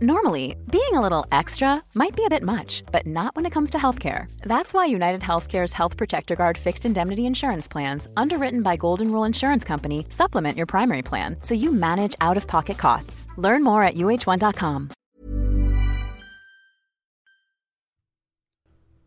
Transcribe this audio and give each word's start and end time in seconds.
Normally, 0.00 0.54
being 0.70 0.94
a 0.94 1.00
little 1.00 1.26
extra 1.32 1.82
might 1.94 2.14
be 2.14 2.24
a 2.24 2.30
bit 2.30 2.44
much, 2.44 2.84
but 2.92 3.04
not 3.04 3.34
when 3.34 3.46
it 3.46 3.52
comes 3.52 3.70
to 3.70 3.78
healthcare. 3.78 4.30
That's 4.42 4.72
why 4.72 4.86
United 4.86 5.22
Healthcare's 5.22 5.72
Health 5.72 5.96
Protector 5.96 6.36
Guard 6.36 6.56
fixed 6.56 6.86
indemnity 6.86 7.26
insurance 7.26 7.66
plans, 7.66 8.06
underwritten 8.16 8.62
by 8.62 8.76
Golden 8.76 9.10
Rule 9.10 9.26
Insurance 9.26 9.64
Company, 9.64 10.06
supplement 10.10 10.56
your 10.56 10.66
primary 10.66 11.02
plan 11.02 11.36
so 11.42 11.54
you 11.54 11.72
manage 11.72 12.14
out 12.20 12.36
of 12.36 12.46
pocket 12.46 12.78
costs. 12.78 13.26
Learn 13.36 13.64
more 13.64 13.82
at 13.82 13.94
uh1.com. 13.94 14.90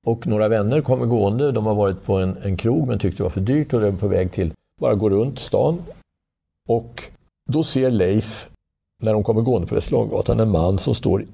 och 0.06 0.26
några 0.26 0.48
vänner 0.48 0.80
kommer 0.80 1.06
gående. 1.06 1.52
De 1.52 1.66
har 1.66 1.74
varit 1.74 2.04
på 2.04 2.18
en, 2.18 2.36
en 2.42 2.56
krog 2.56 2.88
men 2.88 2.98
tyckte 2.98 3.18
det 3.18 3.22
var 3.22 3.30
för 3.30 3.40
dyrt 3.40 3.74
och 3.74 3.80
de 3.80 3.86
är 3.86 3.92
på 3.92 4.08
väg 4.08 4.32
till, 4.32 4.52
bara 4.80 4.94
gå 4.94 5.10
runt 5.10 5.38
stan. 5.38 5.82
Och 6.68 7.02
då 7.48 7.62
ser 7.62 7.90
Leif, 7.90 8.48
när 9.02 9.12
de 9.12 9.24
kommer 9.24 9.42
gående 9.42 9.68
på 9.68 9.74
Västerlånggatan, 9.74 10.40
en 10.40 10.50
man 10.50 10.78
som 10.78 10.94
står 10.94 11.24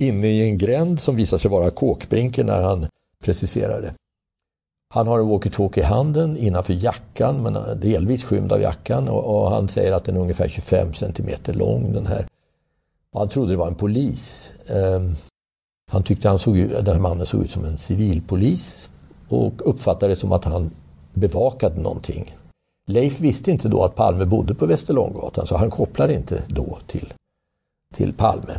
inne 0.00 0.26
i 0.26 0.42
en 0.42 0.58
gränd 0.58 1.00
som 1.00 1.16
visar 1.16 1.38
sig 1.38 1.50
vara 1.50 1.70
kåkbrinken 1.70 2.46
när 2.46 2.62
han 2.62 2.86
preciserar 3.24 3.82
det. 3.82 3.94
Han 4.88 5.06
har 5.06 5.18
en 5.18 5.28
walkie-talkie 5.28 5.80
i 5.80 5.82
handen 5.82 6.36
innanför 6.36 6.72
jackan, 6.72 7.42
men 7.42 7.80
delvis 7.80 8.24
skymd 8.24 8.52
av 8.52 8.60
jackan 8.60 9.08
och, 9.08 9.24
och 9.24 9.50
han 9.50 9.68
säger 9.68 9.92
att 9.92 10.04
den 10.04 10.16
är 10.16 10.20
ungefär 10.20 10.48
25 10.48 10.94
centimeter 10.94 11.54
lång 11.54 11.92
den 11.92 12.06
här. 12.06 12.26
Och 13.12 13.20
han 13.20 13.28
trodde 13.28 13.52
det 13.52 13.56
var 13.56 13.68
en 13.68 13.74
polis. 13.74 14.52
Ehm, 14.66 15.14
han 15.90 16.02
tyckte 16.02 16.28
han 16.28 16.38
såg 16.38 16.58
ut, 16.58 16.84
den 16.84 16.94
här 16.94 17.00
mannen 17.00 17.26
såg 17.26 17.44
ut 17.44 17.50
som 17.50 17.64
en 17.64 17.78
civilpolis 17.78 18.90
och 19.28 19.70
uppfattade 19.70 20.12
det 20.12 20.16
som 20.16 20.32
att 20.32 20.44
han 20.44 20.70
bevakade 21.14 21.80
någonting. 21.80 22.36
Leif 22.86 23.20
visste 23.20 23.50
inte 23.50 23.68
då 23.68 23.84
att 23.84 23.94
Palme 23.94 24.24
bodde 24.24 24.54
på 24.54 24.66
Västerlånggatan 24.66 25.46
så 25.46 25.56
han 25.56 25.70
kopplade 25.70 26.14
inte 26.14 26.42
då 26.48 26.78
till, 26.86 27.12
till 27.94 28.12
Palme. 28.12 28.58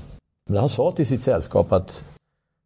Men 0.49 0.59
han 0.59 0.69
sa 0.69 0.91
till 0.91 1.05
sitt 1.05 1.21
sällskap 1.21 1.71
att 1.71 2.03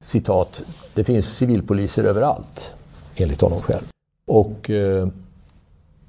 citat, 0.03 0.63
det 0.93 1.03
finns 1.03 1.37
civilpoliser 1.37 2.03
överallt, 2.03 2.75
enligt 3.15 3.41
honom 3.41 3.61
själv. 3.61 3.83
Och 4.25 4.69
eh, 4.69 5.07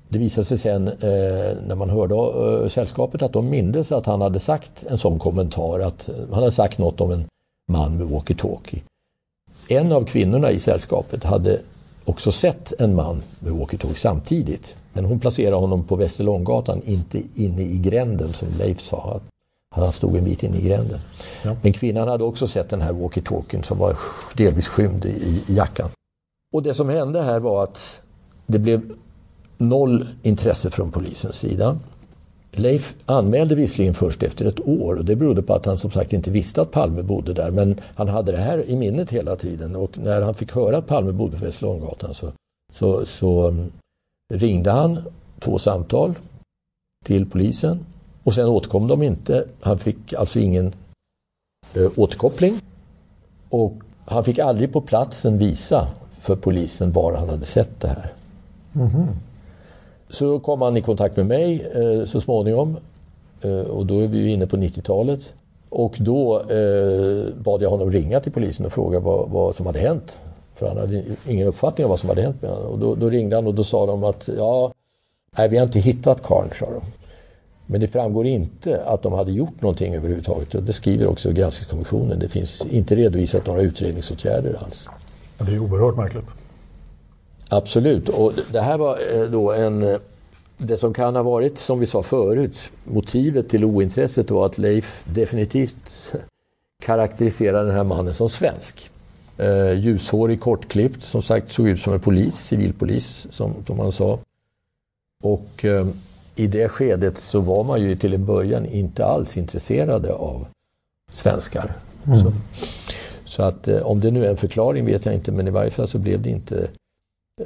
det 0.09 0.19
visade 0.19 0.45
sig 0.45 0.59
sen 0.59 0.89
eh, 0.89 1.57
när 1.67 1.75
man 1.75 1.91
hörde 1.91 2.15
eh, 2.15 2.69
sällskapet 2.69 3.23
att 3.23 3.33
de 3.33 3.51
mindes 3.51 3.93
att 3.93 4.07
han 4.07 4.21
hade 4.21 4.41
sagt 4.41 4.85
en 4.89 4.99
sån 4.99 5.19
kommentar, 5.19 5.81
att 5.81 6.09
han 6.31 6.39
hade 6.39 6.53
sagt 6.53 6.79
något 6.79 7.01
om 7.01 7.11
en 7.11 7.25
man 7.73 7.97
med 7.97 8.07
walkie-talkie. 8.07 8.81
En 9.69 9.93
av 9.93 10.05
kvinnorna 10.05 10.51
i 10.51 10.59
sällskapet 10.59 11.25
hade 11.25 11.61
också 12.05 12.33
sett 12.33 12.73
en 12.79 12.95
man 12.95 13.23
med 13.39 13.53
walkie-talkie 13.53 13.95
samtidigt. 13.95 14.77
Men 14.93 15.05
hon 15.05 15.21
placerade 15.21 15.57
honom 15.57 15.85
på 15.85 15.97
Västerlånggatan, 15.97 16.83
inte 16.85 17.23
inne 17.35 17.63
i 17.63 17.79
gränden 17.79 18.33
som 18.33 18.49
Leif 18.59 18.81
sa. 18.81 19.21
Han 19.75 19.93
stod 19.93 20.17
en 20.17 20.25
bit 20.25 20.43
in 20.43 20.55
i 20.55 20.61
gränden. 20.61 20.99
Ja. 21.43 21.57
Men 21.63 21.73
kvinnan 21.73 22.09
hade 22.09 22.25
också 22.25 22.47
sett 22.47 22.69
den 22.69 22.81
här 22.81 22.93
walkie-talkien 22.93 23.63
som 23.63 23.79
var 23.79 23.97
delvis 24.37 24.69
skymd 24.69 25.05
i, 25.05 25.43
i 25.49 25.55
jackan. 25.55 25.89
Och 26.53 26.63
det 26.63 26.75
som 26.75 26.89
hände 26.89 27.23
här 27.23 27.41
var 27.41 27.63
att 27.63 28.03
det 28.47 28.59
blev 28.59 28.93
noll 29.59 30.07
intresse 30.23 30.71
från 30.71 30.91
polisens 30.91 31.37
sida. 31.37 31.79
Leif 32.51 32.95
anmälde 33.07 33.55
visserligen 33.55 33.95
först 33.95 34.23
efter 34.23 34.47
ett 34.47 34.69
år 34.69 34.95
och 34.95 35.05
det 35.05 35.17
berodde 35.17 35.43
på 35.43 35.55
att 35.55 35.67
han 35.67 35.79
som 35.79 35.91
sagt 35.91 36.13
inte 36.13 36.31
visste 36.31 36.63
att 36.63 36.71
Palme 36.71 37.03
bodde 37.03 37.33
där 37.33 37.51
men 37.51 37.81
han 37.95 38.09
hade 38.09 38.33
det 38.33 38.39
här 38.39 38.71
i 38.71 38.77
minnet 38.77 39.11
hela 39.11 39.37
tiden 39.37 39.77
och 39.77 39.99
när 39.99 40.23
han 40.23 40.35
fick 40.35 40.53
höra 40.53 40.77
att 40.77 40.87
Palme 40.87 41.13
bodde 41.13 41.39
på 41.39 41.45
Västerlånggatan 41.45 42.15
så, 42.15 42.33
så, 42.73 43.07
så 43.07 43.49
mm, 43.49 43.73
ringde 44.35 44.71
han 44.71 44.99
två 45.39 45.59
samtal 45.59 46.15
till 47.05 47.31
polisen 47.31 47.87
och 48.23 48.35
sen 48.35 48.47
återkom 48.47 48.89
de 48.89 49.03
inte. 49.03 49.45
Han 49.61 49.79
fick 49.79 50.13
alltså 50.13 50.39
ingen 50.39 50.73
eh, 51.75 51.91
återkoppling 51.97 52.61
och 53.49 53.75
han 54.05 54.25
fick 54.25 54.39
aldrig 54.39 54.73
på 54.73 54.81
platsen 54.81 55.39
visa 55.39 55.89
för 56.23 56.37
polisen 56.37 56.93
var 56.93 57.13
han 57.13 57.29
hade 57.29 57.47
sett 57.47 57.81
det 57.81 57.89
här. 57.89 58.13
Mhm. 58.73 59.09
Så 60.09 60.41
kom 60.41 60.63
han 60.63 60.77
i 60.77 60.81
kontakt 60.81 61.17
med 61.17 61.27
mig 61.27 61.67
eh, 61.75 62.05
så 62.05 62.21
småningom. 62.21 62.77
Eh, 63.41 63.51
och 63.51 63.87
då 63.87 63.99
är 63.99 64.07
vi 64.07 64.29
inne 64.29 64.47
på 64.47 64.57
90-talet. 64.57 65.33
Och 65.69 65.97
då 66.01 66.41
eh, 66.41 67.35
bad 67.45 67.63
jag 67.63 67.71
honom 67.71 67.93
ringa 67.93 68.21
till 68.21 68.33
polisen 68.33 68.67
och 68.67 68.73
fråga 68.73 69.01
vad, 69.01 69.31
vad 69.31 69.57
som 69.57 69.67
hade 69.67 69.79
hänt. 69.79 70.21
För 70.55 70.69
han 70.69 70.77
hade 70.77 71.05
ingen 71.29 71.47
uppfattning 71.47 71.85
om 71.85 71.91
vad 71.91 72.01
som 72.01 72.09
hade 72.09 72.23
hänt 72.23 72.43
med 72.43 72.51
honom. 72.51 72.73
Och 72.73 72.79
då, 72.79 72.95
då 72.95 73.11
ringde 73.11 73.37
han 73.37 73.47
och 73.47 73.55
då 73.55 73.65
sa 73.65 73.87
de 73.87 74.05
att 74.05 74.29
ja, 74.39 74.73
nej, 75.37 75.49
vi 75.49 75.57
har 75.57 75.65
inte 75.65 75.81
hittat 75.81 76.23
karln, 76.23 76.51
sa 76.53 76.67
de. 76.67 76.81
Men 77.67 77.81
det 77.81 77.89
framgår 77.89 78.27
inte 78.27 78.85
att 78.85 79.03
de 79.03 79.13
hade 79.13 79.33
gjort 79.33 79.63
någonting 79.63 79.95
överhuvudtaget. 79.95 80.55
Och 80.55 80.63
det 80.63 80.73
skriver 80.73 81.07
också 81.07 81.33
granskningskommissionen. 81.33 82.19
Det 82.19 82.29
finns 82.29 82.67
inte 82.67 82.97
redovisat 82.97 83.47
några 83.47 83.63
utredningsåtgärder 83.63 84.57
alls. 84.65 84.89
Det 85.47 85.53
är 85.55 85.59
oerhört 85.59 85.97
märkligt. 85.97 86.31
Absolut. 87.49 88.09
Och 88.09 88.33
det 88.53 88.61
här 88.61 88.79
var 88.79 88.99
eh, 89.15 89.23
då 89.31 89.53
en... 89.53 89.83
eh, 89.83 89.99
Det 90.59 90.77
som 90.77 90.95
kan 90.95 91.17
ha 91.17 91.23
varit, 91.23 91.59
som 91.59 91.81
vi 91.81 91.87
sa 91.87 92.03
förut, 92.03 92.71
motivet 92.85 93.49
till 93.49 93.65
ointresset 93.65 94.31
var 94.31 94.47
att 94.47 94.59
Leif 94.59 95.03
definitivt 95.05 96.13
karaktäriserade 96.85 97.67
den 97.67 97.75
här 97.77 97.85
mannen 97.85 98.15
som 98.15 98.29
svensk. 98.29 98.91
Eh, 99.39 99.73
ljushårig, 99.73 100.41
kortklippt, 100.41 101.03
som 101.03 101.23
sagt 101.23 101.51
såg 101.53 101.69
ut 101.69 101.81
som 101.81 101.93
en 101.93 102.01
polis, 102.01 102.35
civilpolis 102.35 103.27
som, 103.31 103.55
som 103.67 103.77
man 103.77 103.93
sa. 103.93 104.19
Och 105.25 105.65
eh, 105.65 105.87
i 106.37 106.47
det 106.47 106.69
skedet 106.69 107.19
så 107.19 107.41
var 107.41 107.65
man 107.65 107.83
ju 107.83 107.97
till 107.97 108.15
en 108.15 108.25
början 108.27 108.67
inte 108.67 109.05
alls 109.05 109.37
intresserade 109.37 110.13
av 110.13 110.47
svenskar. 111.11 111.73
Mm. 112.07 112.33
Så, 113.33 113.43
att 113.43 113.69
eh, 113.69 113.83
om 113.83 114.01
det 114.01 114.11
nu 114.11 114.25
är 114.25 114.31
en 114.31 114.37
förklaring 114.37 114.85
vet 114.85 115.05
jag 115.05 115.15
inte, 115.15 115.33
men 115.33 115.49
i 115.49 115.51
varje 115.51 115.71
fall 115.71 115.89
så 115.89 115.99
blev 115.99 116.23
det 116.23 116.31
inte 116.31 116.69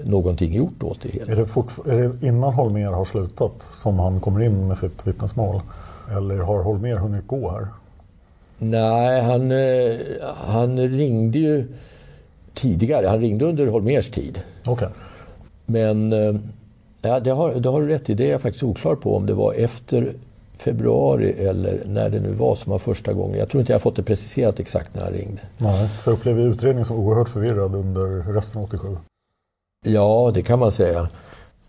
någonting 0.04 0.54
gjort 0.54 0.82
åt 0.82 1.00
det 1.00 1.08
hela. 1.08 1.32
Är 1.32 1.36
det, 1.36 1.92
är 1.92 2.08
det 2.08 2.26
innan 2.26 2.52
Holmer 2.52 2.86
har 2.86 3.04
slutat 3.04 3.62
som 3.70 3.98
han 3.98 4.20
kommer 4.20 4.42
in 4.42 4.68
med 4.68 4.78
sitt 4.78 5.06
vittnesmål? 5.06 5.60
Eller 6.16 6.38
har 6.38 6.62
Holmer 6.62 6.96
hunnit 6.96 7.26
gå 7.26 7.50
här? 7.50 7.66
Nej, 8.58 9.20
han, 9.20 9.52
eh, 9.52 9.96
han 10.36 10.88
ringde 10.88 11.38
ju 11.38 11.68
tidigare. 12.54 13.06
Han 13.06 13.20
ringde 13.20 13.44
under 13.44 13.66
Holmers 13.66 14.10
tid. 14.10 14.40
Okej. 14.64 14.88
Men 15.66 16.12
eh, 16.12 16.34
ja, 17.02 17.20
det, 17.20 17.30
har, 17.30 17.54
det 17.54 17.68
har 17.68 17.80
du 17.80 17.88
rätt 17.88 18.10
i. 18.10 18.14
Det 18.14 18.26
är 18.26 18.30
jag 18.30 18.40
faktiskt 18.40 18.62
oklar 18.62 18.94
på 18.94 19.16
om 19.16 19.26
det 19.26 19.34
var 19.34 19.52
efter 19.52 20.14
februari 20.56 21.32
eller 21.32 21.82
när 21.87 22.11
det 22.11 22.20
nu 22.20 22.32
var 22.32 22.55
som 22.55 22.73
var 22.73 22.79
första 22.79 23.12
gången. 23.12 23.38
Jag 23.38 23.49
tror 23.49 23.61
inte 23.61 23.73
jag 23.73 23.79
har 23.79 23.82
fått 23.82 23.97
det 23.97 24.03
preciserat 24.03 24.61
exakt 24.61 24.94
när 24.94 25.03
han 25.03 25.12
ringde. 25.12 25.41
Nej, 25.58 25.88
för 25.88 26.11
jag 26.11 26.19
upplevde 26.19 26.43
utredningen 26.43 26.85
som 26.85 26.97
oerhört 26.97 27.29
förvirrad 27.29 27.75
under 27.75 28.32
resten 28.32 28.61
av 28.61 28.64
87. 28.64 28.97
Ja, 29.87 30.31
det 30.35 30.43
kan 30.43 30.58
man 30.58 30.73
säga. 30.73 31.08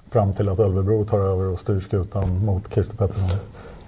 Fram 0.09 0.33
till 0.33 0.49
att 0.49 0.59
Ölvebro 0.59 1.05
tar 1.05 1.19
över 1.19 1.45
och 1.45 1.59
styr 1.59 1.79
skutan 1.79 2.45
mot 2.45 2.73
Christer 2.73 2.97
Pettersson. 2.97 3.39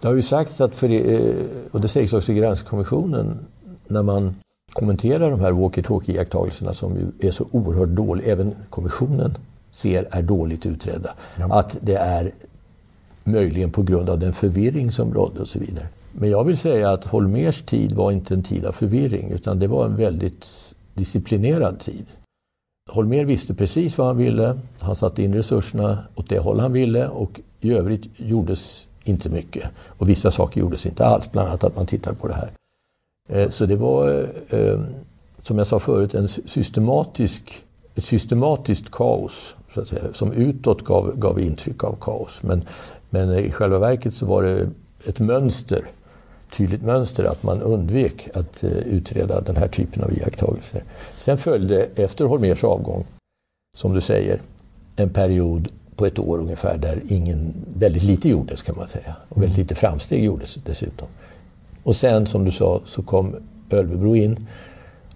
Det 0.01 0.07
har 0.07 0.15
ju 0.15 0.21
sagts 0.21 0.61
att, 0.61 0.75
för 0.75 0.89
eh, 0.89 1.45
och 1.71 1.81
det 1.81 1.87
sägs 1.87 2.13
också 2.13 2.31
i 2.31 2.35
granskningskommissionen, 2.35 3.39
när 3.87 4.03
man 4.03 4.35
kommenterar 4.73 5.31
de 5.31 5.39
här 5.39 5.51
walkie-talkie-iakttagelserna 5.51 6.73
som 6.73 6.95
ju 6.95 7.27
är 7.27 7.31
så 7.31 7.45
oerhört 7.51 7.89
dåliga, 7.89 8.31
även 8.31 8.55
kommissionen 8.69 9.37
ser 9.71 10.07
är 10.11 10.21
dåligt 10.21 10.65
utredda. 10.65 11.13
Att 11.49 11.77
det 11.81 11.95
är 11.95 12.31
möjligen 13.31 13.71
på 13.71 13.83
grund 13.83 14.09
av 14.09 14.19
den 14.19 14.33
förvirring 14.33 14.91
som 14.91 15.13
rådde 15.13 15.39
och 15.39 15.47
så 15.47 15.59
vidare. 15.59 15.87
Men 16.11 16.29
jag 16.29 16.43
vill 16.43 16.57
säga 16.57 16.91
att 16.91 17.05
Holmers 17.05 17.61
tid 17.61 17.91
var 17.91 18.11
inte 18.11 18.33
en 18.33 18.43
tid 18.43 18.65
av 18.65 18.71
förvirring 18.71 19.31
utan 19.31 19.59
det 19.59 19.67
var 19.67 19.85
en 19.85 19.95
väldigt 19.95 20.73
disciplinerad 20.93 21.79
tid. 21.79 22.05
Holmer 22.89 23.25
visste 23.25 23.53
precis 23.53 23.97
vad 23.97 24.07
han 24.07 24.17
ville. 24.17 24.59
Han 24.79 24.95
satte 24.95 25.23
in 25.23 25.33
resurserna 25.33 26.03
åt 26.15 26.29
det 26.29 26.39
håll 26.39 26.59
han 26.59 26.73
ville 26.73 27.07
och 27.07 27.39
i 27.61 27.73
övrigt 27.73 28.07
gjordes 28.17 28.87
inte 29.03 29.29
mycket. 29.29 29.69
Och 29.87 30.09
vissa 30.09 30.31
saker 30.31 30.61
gjordes 30.61 30.85
inte 30.85 31.05
alls, 31.05 31.31
bland 31.31 31.47
annat 31.47 31.63
att 31.63 31.75
man 31.75 31.85
tittade 31.85 32.15
på 32.15 32.27
det 32.27 32.33
här. 32.33 32.51
Eh, 33.29 33.49
så 33.49 33.65
det 33.65 33.75
var, 33.75 34.27
eh, 34.49 34.79
som 35.41 35.57
jag 35.57 35.67
sa 35.67 35.79
förut, 35.79 36.13
en 36.13 36.27
systematisk, 36.27 37.63
ett 37.95 38.03
systematiskt 38.03 38.91
kaos 38.91 39.55
så 39.73 39.81
att 39.81 39.87
säga, 39.87 40.13
som 40.13 40.31
utåt 40.31 40.81
gav, 40.81 41.19
gav 41.19 41.39
intryck 41.39 41.83
av 41.83 41.95
kaos. 42.01 42.39
Men, 42.41 42.61
men 43.09 43.39
i 43.39 43.51
själva 43.51 43.79
verket 43.79 44.13
så 44.13 44.25
var 44.25 44.43
det 44.43 44.69
ett 45.05 45.19
mönster, 45.19 45.85
tydligt 46.57 46.81
mönster 46.81 47.23
att 47.23 47.43
man 47.43 47.61
undvek 47.61 48.29
att 48.33 48.63
eh, 48.63 48.71
utreda 48.71 49.41
den 49.41 49.55
här 49.57 49.67
typen 49.67 50.03
av 50.03 50.13
iakttagelser. 50.13 50.83
Sen 51.17 51.37
följde 51.37 51.87
efter 51.95 52.25
Holmers 52.25 52.63
avgång, 52.63 53.05
som 53.77 53.93
du 53.93 54.01
säger, 54.01 54.41
en 54.95 55.09
period 55.09 55.67
på 55.95 56.05
ett 56.05 56.19
år 56.19 56.39
ungefär 56.39 56.77
där 56.77 57.01
ingen, 57.07 57.53
väldigt 57.75 58.03
lite 58.03 58.29
gjordes 58.29 58.61
kan 58.61 58.75
man 58.75 58.87
säga. 58.87 59.15
Och 59.29 59.41
väldigt 59.41 59.57
lite 59.57 59.75
framsteg 59.75 60.23
gjordes 60.23 60.57
dessutom. 60.65 61.07
Och 61.83 61.95
sen 61.95 62.27
som 62.27 62.45
du 62.45 62.51
sa 62.51 62.81
så 62.85 63.03
kom 63.03 63.35
Ölvebro 63.69 64.15
in 64.15 64.47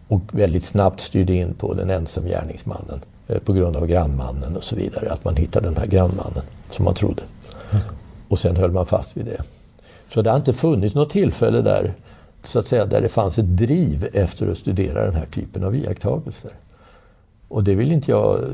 och 0.07 0.22
väldigt 0.31 0.63
snabbt 0.63 1.01
styrde 1.01 1.34
in 1.34 1.54
på 1.54 1.74
den 1.74 1.89
ensam 1.89 2.25
gärningsmannen 2.25 3.01
eh, 3.28 3.39
på 3.39 3.54
grund 3.54 3.75
av 3.75 3.88
grannmannen 3.88 4.56
och 4.56 4.63
så 4.63 4.75
vidare. 4.75 5.12
Att 5.12 5.25
man 5.25 5.36
hittade 5.36 5.68
den 5.68 5.78
här 5.78 5.88
grannmannen 5.88 6.44
som 6.72 6.86
man 6.86 6.94
trodde. 6.96 7.24
Och 8.28 8.40
sen 8.40 8.56
höll 8.56 8.72
man 8.72 8.86
fast 8.86 9.18
vid 9.18 9.25
det. 9.25 9.42
Så 10.10 10.22
det 10.22 10.30
har 10.30 10.38
inte 10.38 10.54
funnits 10.54 10.96
något 10.96 11.10
tillfälle 11.10 11.62
där, 11.62 11.94
så 12.44 12.60
att 12.60 12.68
säga, 12.68 12.86
där 12.86 13.02
det 13.02 13.10
fanns 13.10 13.40
ett 13.40 13.58
driv 13.58 14.08
efter 14.14 14.48
att 14.48 14.58
studera 14.58 15.06
den 15.06 15.16
här 15.16 15.25
typen 15.25 15.64
av 15.64 15.75
iakttagelser. 15.75 16.52
Och 17.48 17.64
det 17.64 17.75
vill 17.75 17.92
inte 17.92 18.12
jag 18.12 18.44
eh, 18.44 18.50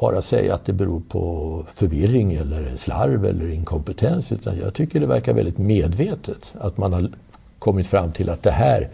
bara 0.00 0.22
säga 0.22 0.54
att 0.54 0.64
det 0.64 0.72
beror 0.72 1.00
på 1.08 1.64
förvirring 1.74 2.32
eller 2.32 2.76
slarv 2.76 3.24
eller 3.26 3.50
inkompetens 3.50 4.32
utan 4.32 4.58
jag 4.58 4.74
tycker 4.74 5.00
det 5.00 5.06
verkar 5.06 5.34
väldigt 5.34 5.58
medvetet 5.58 6.54
att 6.60 6.76
man 6.76 6.92
har 6.92 7.10
kommit 7.58 7.86
fram 7.86 8.12
till 8.12 8.30
att 8.30 8.42
det 8.42 8.50
här 8.50 8.88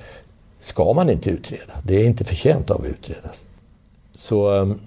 ska 0.58 0.93
man 0.93 1.11
inte 1.11 1.31
utreda. 1.31 1.72
Det 1.84 1.94
är 1.94 2.06
inte 2.06 2.25
förtjänt 2.25 2.70
av 2.70 2.81
att 2.81 2.87
utredas. 2.87 3.44
Så 4.12 4.50
um, 4.50 4.81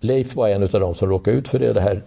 Leif 0.00 0.36
var 0.36 0.48
en 0.48 0.62
av 0.62 0.68
de 0.68 0.94
som 0.94 1.08
råkade 1.08 1.36
ut 1.36 1.48
för 1.48 1.58
det, 1.58 1.72
det 1.72 1.80
här 1.80 2.02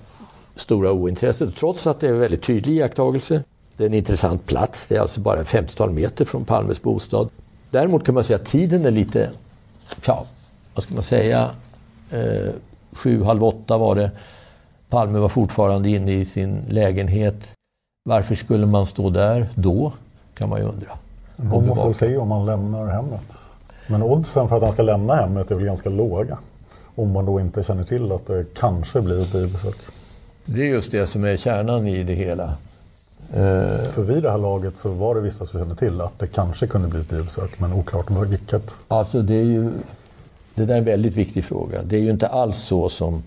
stora 0.60 0.92
ointresset 0.92 1.56
trots 1.56 1.88
att 1.88 2.00
det 2.00 2.08
är 2.08 2.12
en 2.12 2.20
väldigt 2.20 2.44
tydlig 2.44 2.74
iakttagelse. 2.74 3.44
Det 3.78 3.84
är 3.84 3.88
en 3.88 3.94
intressant 3.94 4.46
plats, 4.46 4.88
det 4.88 4.96
är 4.96 5.02
alltså 5.02 5.22
bara 5.22 5.44
50-tal 5.44 5.92
meter 5.92 6.26
från 6.26 6.46
Palmes 6.46 6.82
bostad. 6.82 7.30
Däremot 7.70 8.06
kan 8.06 8.16
man 8.16 8.24
säga 8.24 8.40
att 8.40 8.46
tiden 8.46 8.86
är 8.86 8.92
lite, 8.92 9.30
ja, 10.06 10.26
vad 10.74 10.84
ska 10.84 10.94
man 10.94 11.04
säga, 11.04 11.50
eh, 12.12 12.54
sju, 12.92 13.24
halv 13.24 13.44
åtta 13.44 13.78
var 13.78 13.96
det. 13.96 14.12
Palme 14.90 15.20
var 15.20 15.30
fortfarande 15.30 15.90
inne 15.90 16.12
i 16.12 16.26
sin 16.26 16.62
lägenhet. 16.68 17.54
Varför 18.04 18.36
skulle 18.36 18.66
man 18.66 18.86
stå 18.86 19.10
där 19.10 19.50
då? 19.56 19.92
Kan 20.34 20.50
man 20.50 20.60
ju 20.60 20.66
undra. 20.66 20.88
Man 21.38 21.68
måste 21.68 21.86
väl 21.86 21.96
se 21.96 22.18
om 22.18 22.32
han 22.32 22.46
lämnar 22.46 22.88
hemmet. 22.88 23.22
Men 23.88 24.04
oddsen 24.04 24.48
för 24.50 24.56
att 24.56 24.64
han 24.64 24.74
ska 24.74 24.82
lämna 24.82 25.16
hemmet 25.16 25.52
är 25.52 25.56
väl 25.56 25.66
ganska 25.66 25.90
låga. 25.90 26.38
Om 26.96 27.12
man 27.12 27.26
då 27.26 27.40
inte 27.40 27.64
känner 27.64 27.84
till 27.84 28.12
att 28.12 28.28
det 28.28 28.46
kanske 28.54 29.02
blir 29.02 29.22
ett 29.22 29.32
biobesök. 29.32 29.76
Det 30.54 30.62
är 30.62 30.66
just 30.66 30.92
det 30.92 31.06
som 31.08 31.24
är 31.24 31.38
kärnan 31.38 31.88
i 31.88 32.04
det 32.04 32.14
hela. 32.14 32.44
Eh, 33.34 33.90
För 33.92 34.02
vid 34.02 34.24
det 34.24 34.32
här 34.32 34.38
laget 34.38 34.78
så 34.78 34.90
var 34.90 35.16
det 35.16 35.22
vissa 35.22 35.46
som 35.46 35.60
kände 35.60 35.76
till 35.76 36.02
att 36.02 36.20
det 36.20 36.28
kanske 36.28 36.68
kunde 36.68 36.88
bli 36.88 37.00
ett 37.00 37.10
biobesök, 37.10 37.60
men 37.60 37.74
oklart 37.74 38.06
vilket. 38.12 38.76
Alltså 38.88 39.22
det 39.22 39.36
är 39.36 39.44
ju 39.44 39.72
det 40.56 40.66
där 40.66 40.74
är 40.74 40.78
en 40.78 40.84
väldigt 40.86 41.16
viktig 41.16 41.44
fråga. 41.44 41.82
Det 41.84 41.96
är 41.96 42.02
ju 42.02 42.10
inte 42.10 42.28
alls 42.28 42.58
så 42.58 42.90
som 42.90 43.24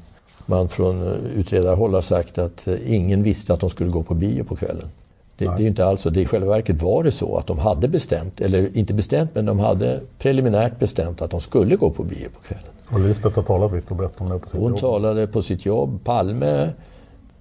man 0.47 0.69
från 0.69 1.03
eh, 1.03 1.13
utredarhåll 1.37 1.95
har 1.95 2.01
sagt 2.01 2.39
att 2.39 2.69
eh, 2.69 2.75
ingen 2.95 3.23
visste 3.23 3.53
att 3.55 3.61
de 3.61 3.71
skulle 3.71 3.91
gå 3.91 4.03
på 4.03 4.15
bio 4.15 4.45
på 4.45 4.57
kvällen. 4.57 4.89
Det, 5.37 5.45
det 5.45 5.51
är 5.51 5.59
ju 5.59 5.67
inte 5.67 5.87
alls 5.87 6.01
så. 6.01 6.11
Det 6.11 6.21
I 6.21 6.27
själva 6.27 6.49
verket 6.49 6.83
var 6.83 7.03
det 7.05 7.11
så 7.11 7.37
att 7.37 7.47
de 7.47 7.59
hade 7.59 7.89
bestämt, 7.89 8.41
eller 8.41 8.77
inte 8.77 8.95
bestämt, 8.95 9.31
men 9.35 9.47
de 9.47 9.59
hade 9.59 10.01
preliminärt 10.19 10.79
bestämt 10.79 11.23
att 11.23 11.31
de 11.31 11.41
skulle 11.41 11.77
gå 11.77 11.91
på 11.91 12.03
bio 12.03 12.29
på 12.37 12.43
kvällen. 12.43 12.65
Och 12.91 13.01
Lisbeth 13.01 13.37
har 13.37 13.43
talat 13.43 13.73
vitt 13.73 13.91
och 13.91 13.97
brett 13.97 14.21
om 14.21 14.29
det 14.31 14.39
på 14.39 14.49
sitt 14.49 14.61
Hon 14.61 14.71
jobb. 14.71 14.81
talade 14.81 15.27
på 15.27 15.43
sitt 15.43 15.67
jobb. 15.67 16.05
Palme 16.05 16.71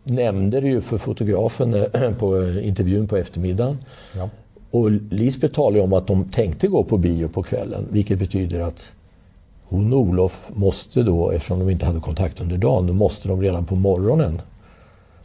nämnde 0.04 0.60
det 0.60 0.68
ju 0.68 0.82
för 0.82 0.98
fotografen 0.98 1.74
eh, 1.74 2.12
på 2.20 2.42
eh, 2.42 2.68
intervjun 2.68 3.08
på 3.08 3.18
eftermiddagen. 3.18 3.78
Ja. 4.16 4.30
Och 4.72 4.92
Lisbeth 4.92 5.54
talade 5.54 5.82
om 5.82 5.94
att 5.94 6.08
de 6.08 6.24
tänkte 6.24 6.68
gå 6.68 6.84
på 6.84 6.98
bio 6.98 7.28
på 7.28 7.44
kvällen, 7.44 7.88
vilket 7.92 8.20
betyder 8.20 8.60
att 8.60 8.92
hon 9.64 9.94
och 9.94 10.00
Olof 10.00 10.52
måste 10.54 11.04
då, 11.04 11.32
eftersom 11.32 11.60
de 11.60 11.70
inte 11.70 11.86
hade 11.86 12.00
kontakt 12.00 12.42
under 12.42 12.58
dagen, 12.58 12.88
då 12.88 12.94
måste 12.94 13.28
de 13.28 13.42
redan 13.42 13.66
på 13.66 13.76
morgonen 13.76 14.42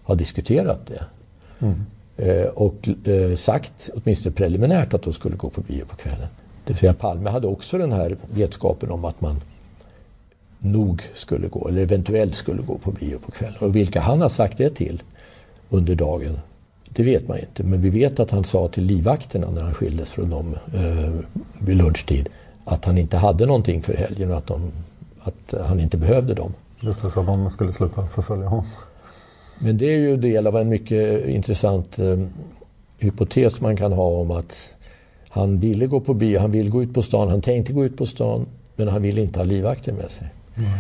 ha 0.03 0.15
diskuterat 0.15 0.87
det. 0.87 1.05
Eh, 2.17 2.47
och 2.47 2.89
eh, 3.05 3.37
sagt, 3.37 3.91
åtminstone 3.95 4.35
preliminärt, 4.35 4.95
att 4.95 5.03
de 5.03 5.13
skulle 5.13 5.37
gå 5.37 5.51
på 5.51 5.61
bio 5.61 5.85
på 5.85 5.97
kvällen. 5.97 6.29
Det 6.65 6.73
vill 6.73 6.77
säga 6.77 6.95
Palme 6.95 7.31
hade 7.31 7.47
också 7.47 7.79
den 7.79 7.93
här 7.93 8.17
vetskapen 8.35 8.91
om 8.91 9.05
att 9.05 9.21
man 9.21 9.41
nog 10.73 11.03
skulle 11.15 11.49
gå, 11.49 11.69
eller 11.69 11.83
eventuellt 11.83 12.35
skulle 12.35 12.63
gå 12.63 12.79
på 12.79 12.91
bio 12.91 13.19
på 13.19 13.31
kvällen. 13.31 13.57
Och 13.59 13.77
vilka 13.77 14.01
han 14.01 14.21
har 14.21 14.29
sagt 14.29 14.59
det 14.59 14.71
till 14.71 15.03
under 15.69 15.95
dagen, 15.95 16.39
det 16.89 17.03
vet 17.03 17.29
man 17.29 17.39
inte. 17.39 17.63
Men 17.63 17.81
vi 17.81 17.91
vet 17.91 18.21
att 18.21 18.31
han 18.31 18.45
sa 18.45 18.69
till 18.69 18.85
livvakterna 18.85 19.51
när 19.51 19.63
han 19.63 19.75
skildes 19.75 20.11
från 20.11 20.31
dem 20.31 20.57
eh, 20.75 21.13
vid 21.59 21.77
lunchtid 21.77 22.29
att 22.65 22.85
han 22.85 22.99
inte 22.99 23.17
hade 23.17 23.47
någonting 23.47 23.83
för 23.83 23.95
helgen 23.95 24.31
och 24.31 24.39
att, 24.39 24.47
de, 24.47 24.73
att 25.21 25.55
han 25.67 25.81
inte 25.81 25.97
behövde 25.97 26.35
dem. 26.35 26.53
Just 26.81 27.03
det, 27.03 27.11
så 27.11 27.21
att 27.21 27.27
de 27.27 27.51
skulle 27.51 27.73
sluta 27.73 28.07
förfölja 28.07 28.49
honom. 28.49 28.67
Men 29.59 29.79
det 29.79 29.87
är 29.87 29.99
ju 29.99 30.17
del 30.17 30.47
av 30.47 30.57
en 30.57 30.69
mycket 30.69 31.27
intressant 31.27 31.99
eh, 31.99 32.19
hypotes 32.99 33.61
man 33.61 33.77
kan 33.77 33.93
ha 33.93 34.05
om 34.05 34.31
att 34.31 34.69
Han 35.29 35.59
ville 35.59 35.87
gå 35.87 36.01
på 36.01 36.15
bio, 36.15 36.39
han 36.39 36.51
ville 36.51 36.71
gå 36.71 36.83
ut 36.83 36.95
på 36.95 37.03
stan, 37.03 37.29
han 37.29 37.41
tänkte 37.41 37.73
gå 37.73 37.85
ut 37.85 37.97
på 37.97 38.07
stan 38.07 38.47
men 38.77 38.89
han 38.89 39.03
ville 39.03 39.21
inte 39.21 39.39
ha 39.39 39.45
livvakter 39.45 39.93
med 39.93 40.11
sig. 40.11 40.27
Mm. 40.57 40.71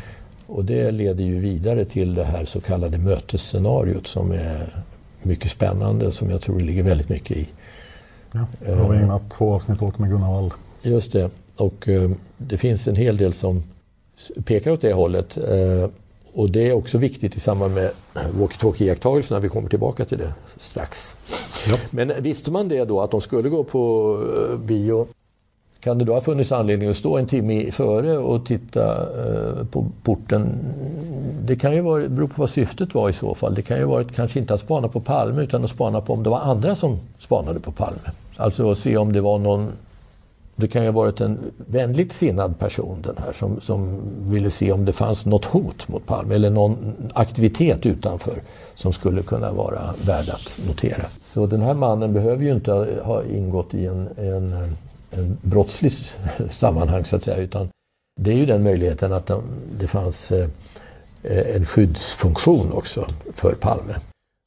Och 0.46 0.64
det 0.64 0.90
leder 0.90 1.24
ju 1.24 1.40
vidare 1.40 1.84
till 1.84 2.14
det 2.14 2.24
här 2.24 2.44
så 2.44 2.60
kallade 2.60 2.98
mötesscenariot 2.98 4.06
som 4.06 4.32
är 4.32 4.84
mycket 5.22 5.50
spännande 5.50 6.12
som 6.12 6.30
jag 6.30 6.40
tror 6.40 6.58
det 6.58 6.64
ligger 6.64 6.82
väldigt 6.82 7.08
mycket 7.08 7.36
i. 7.36 7.48
Ja, 8.32 8.46
det 8.60 8.72
har 8.72 8.92
vi 8.92 8.98
ägnat 8.98 9.30
två 9.30 9.54
avsnitt 9.54 9.82
åt 9.82 9.98
med 9.98 10.10
Gunnar 10.10 10.32
Wall. 10.32 10.52
Just 10.82 11.12
det. 11.12 11.30
Och 11.56 11.88
eh, 11.88 12.10
det 12.36 12.58
finns 12.58 12.88
en 12.88 12.96
hel 12.96 13.16
del 13.16 13.32
som 13.32 13.62
pekar 14.44 14.70
åt 14.70 14.80
det 14.80 14.92
hållet. 14.92 15.36
Eh, 15.36 15.90
och 16.32 16.50
det 16.50 16.68
är 16.68 16.72
också 16.72 16.98
viktigt 16.98 17.36
i 17.36 17.40
samband 17.40 17.74
med 17.74 17.90
walkie-talkie-iakttagelserna. 18.14 19.40
Vi 19.40 19.48
kommer 19.48 19.68
tillbaka 19.68 20.04
till 20.04 20.18
det 20.18 20.34
strax. 20.56 21.14
Ja. 21.68 21.76
Men 21.90 22.12
visste 22.18 22.50
man 22.50 22.68
det 22.68 22.84
då 22.84 23.00
att 23.00 23.10
de 23.10 23.20
skulle 23.20 23.48
gå 23.48 23.64
på 23.64 24.14
eh, 24.50 24.58
bio 24.58 25.06
kan 25.86 25.98
det 25.98 26.04
då 26.04 26.14
ha 26.14 26.20
funnits 26.20 26.52
anledning 26.52 26.88
att 26.88 26.96
stå 26.96 27.18
en 27.18 27.26
timme 27.26 27.70
före 27.70 28.18
och 28.18 28.46
titta 28.46 28.96
eh, 29.02 29.64
på 29.70 29.86
porten? 30.02 30.48
Det 31.44 31.56
kan 31.56 31.74
ju 31.74 31.80
vara, 31.80 32.08
bero 32.08 32.28
på 32.28 32.34
vad 32.36 32.50
syftet 32.50 32.94
var 32.94 33.08
i 33.08 33.12
så 33.12 33.34
fall. 33.34 33.54
Det 33.54 33.62
kan 33.62 33.78
ju 33.78 33.84
varit 33.84 34.14
kanske 34.14 34.38
inte 34.38 34.54
att 34.54 34.60
spana 34.60 34.88
på 34.88 35.00
Palme 35.00 35.42
utan 35.42 35.64
att 35.64 35.70
spana 35.70 36.00
på 36.00 36.12
om 36.12 36.22
det 36.22 36.30
var 36.30 36.40
andra 36.40 36.74
som 36.74 36.98
spanade 37.18 37.60
på 37.60 37.72
Palme. 37.72 38.10
Alltså 38.36 38.70
att 38.70 38.78
se 38.78 38.96
om 38.96 39.12
det 39.12 39.20
var 39.20 39.38
någon 39.38 39.72
det 40.56 40.68
kan 40.68 40.82
ju 40.82 40.88
ha 40.88 40.92
varit 40.92 41.20
en 41.20 41.38
vänligt 41.56 42.12
sinnad 42.12 42.58
person 42.58 42.98
den 43.02 43.16
här 43.18 43.32
som, 43.32 43.60
som 43.60 44.00
ville 44.20 44.50
se 44.50 44.72
om 44.72 44.84
det 44.84 44.92
fanns 44.92 45.26
något 45.26 45.44
hot 45.44 45.88
mot 45.88 46.06
Palme 46.06 46.34
eller 46.34 46.50
någon 46.50 46.94
aktivitet 47.14 47.86
utanför 47.86 48.34
som 48.74 48.92
skulle 48.92 49.22
kunna 49.22 49.52
vara 49.52 49.80
värd 50.06 50.28
att 50.28 50.60
notera. 50.68 51.04
Så 51.20 51.46
den 51.46 51.60
här 51.60 51.74
mannen 51.74 52.12
behöver 52.12 52.44
ju 52.44 52.52
inte 52.52 52.72
ha 53.04 53.22
ingått 53.24 53.74
i 53.74 53.86
en, 53.86 54.08
en 54.16 54.76
brottslig 55.42 55.92
sammanhang 56.50 57.04
så 57.04 57.16
att 57.16 57.22
säga 57.22 57.36
utan 57.36 57.68
det 58.20 58.30
är 58.30 58.36
ju 58.36 58.46
den 58.46 58.62
möjligheten 58.62 59.12
att 59.12 59.30
det 59.78 59.86
fanns 59.86 60.32
eh, 60.32 60.48
en 61.22 61.66
skyddsfunktion 61.66 62.72
också 62.72 63.06
för 63.32 63.54
Palme. 63.54 63.94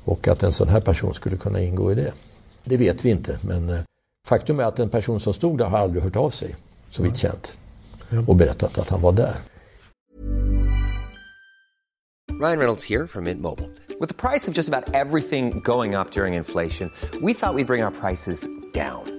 Och 0.04 0.28
att 0.28 0.44
en 0.44 0.51
sån 0.51 0.68
här 0.68 0.82
person 0.82 1.13
skulle 1.13 1.38
kunna 1.38 1.62
ingå 1.62 1.92
i 1.92 1.96
det. 1.96 2.12
Det 2.63 2.78
vet 2.78 3.06
vi 3.06 3.10
inte 3.10 3.38
men 3.42 3.70
eh, 3.70 3.80
Faktum 4.28 4.60
är 4.60 4.63
att 4.63 4.80
en 4.80 4.89
person 4.89 5.20
som 5.20 5.34
stod 5.34 5.58
där 5.58 5.66
har 5.66 5.78
aldrig 5.78 6.04
hört 6.04 6.16
av 6.16 6.30
sig, 6.30 6.56
så 6.89 7.04
vitt 7.04 7.18
känt, 7.18 7.60
och 8.28 8.36
berättat 8.36 8.78
att 8.78 8.89
han 8.89 9.01
var 9.01 9.12
där. 9.12 9.36
Ryan 12.42 12.58
Reynolds 12.58 12.89
här 12.89 13.08
från 13.08 13.24
Mint 13.24 13.42
Mobile. 13.42 13.70
Med 14.00 14.18
priset 14.18 14.56
på 14.56 14.60
nästan 14.60 14.84
allt 14.94 15.30
som 15.30 15.62
går 15.63 16.00
upp 16.01 16.18
under 16.18 16.28
inflationen, 16.28 16.92
trodde 17.12 17.25
vi 17.25 17.36
att 17.42 17.56
vi 17.56 17.63
skulle 17.63 17.66
bring 17.66 17.84
våra 17.84 17.92
priser 17.92 18.36
down. 18.74 19.19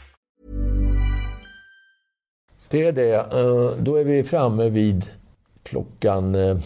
Det 2.71 2.83
är 2.83 2.91
det. 2.91 3.15
Eh, 3.15 3.83
då 3.83 3.95
är 3.95 4.03
vi 4.03 4.23
framme 4.23 4.69
vid 4.69 5.05
klockan 5.63 6.35
eh, 6.35 6.57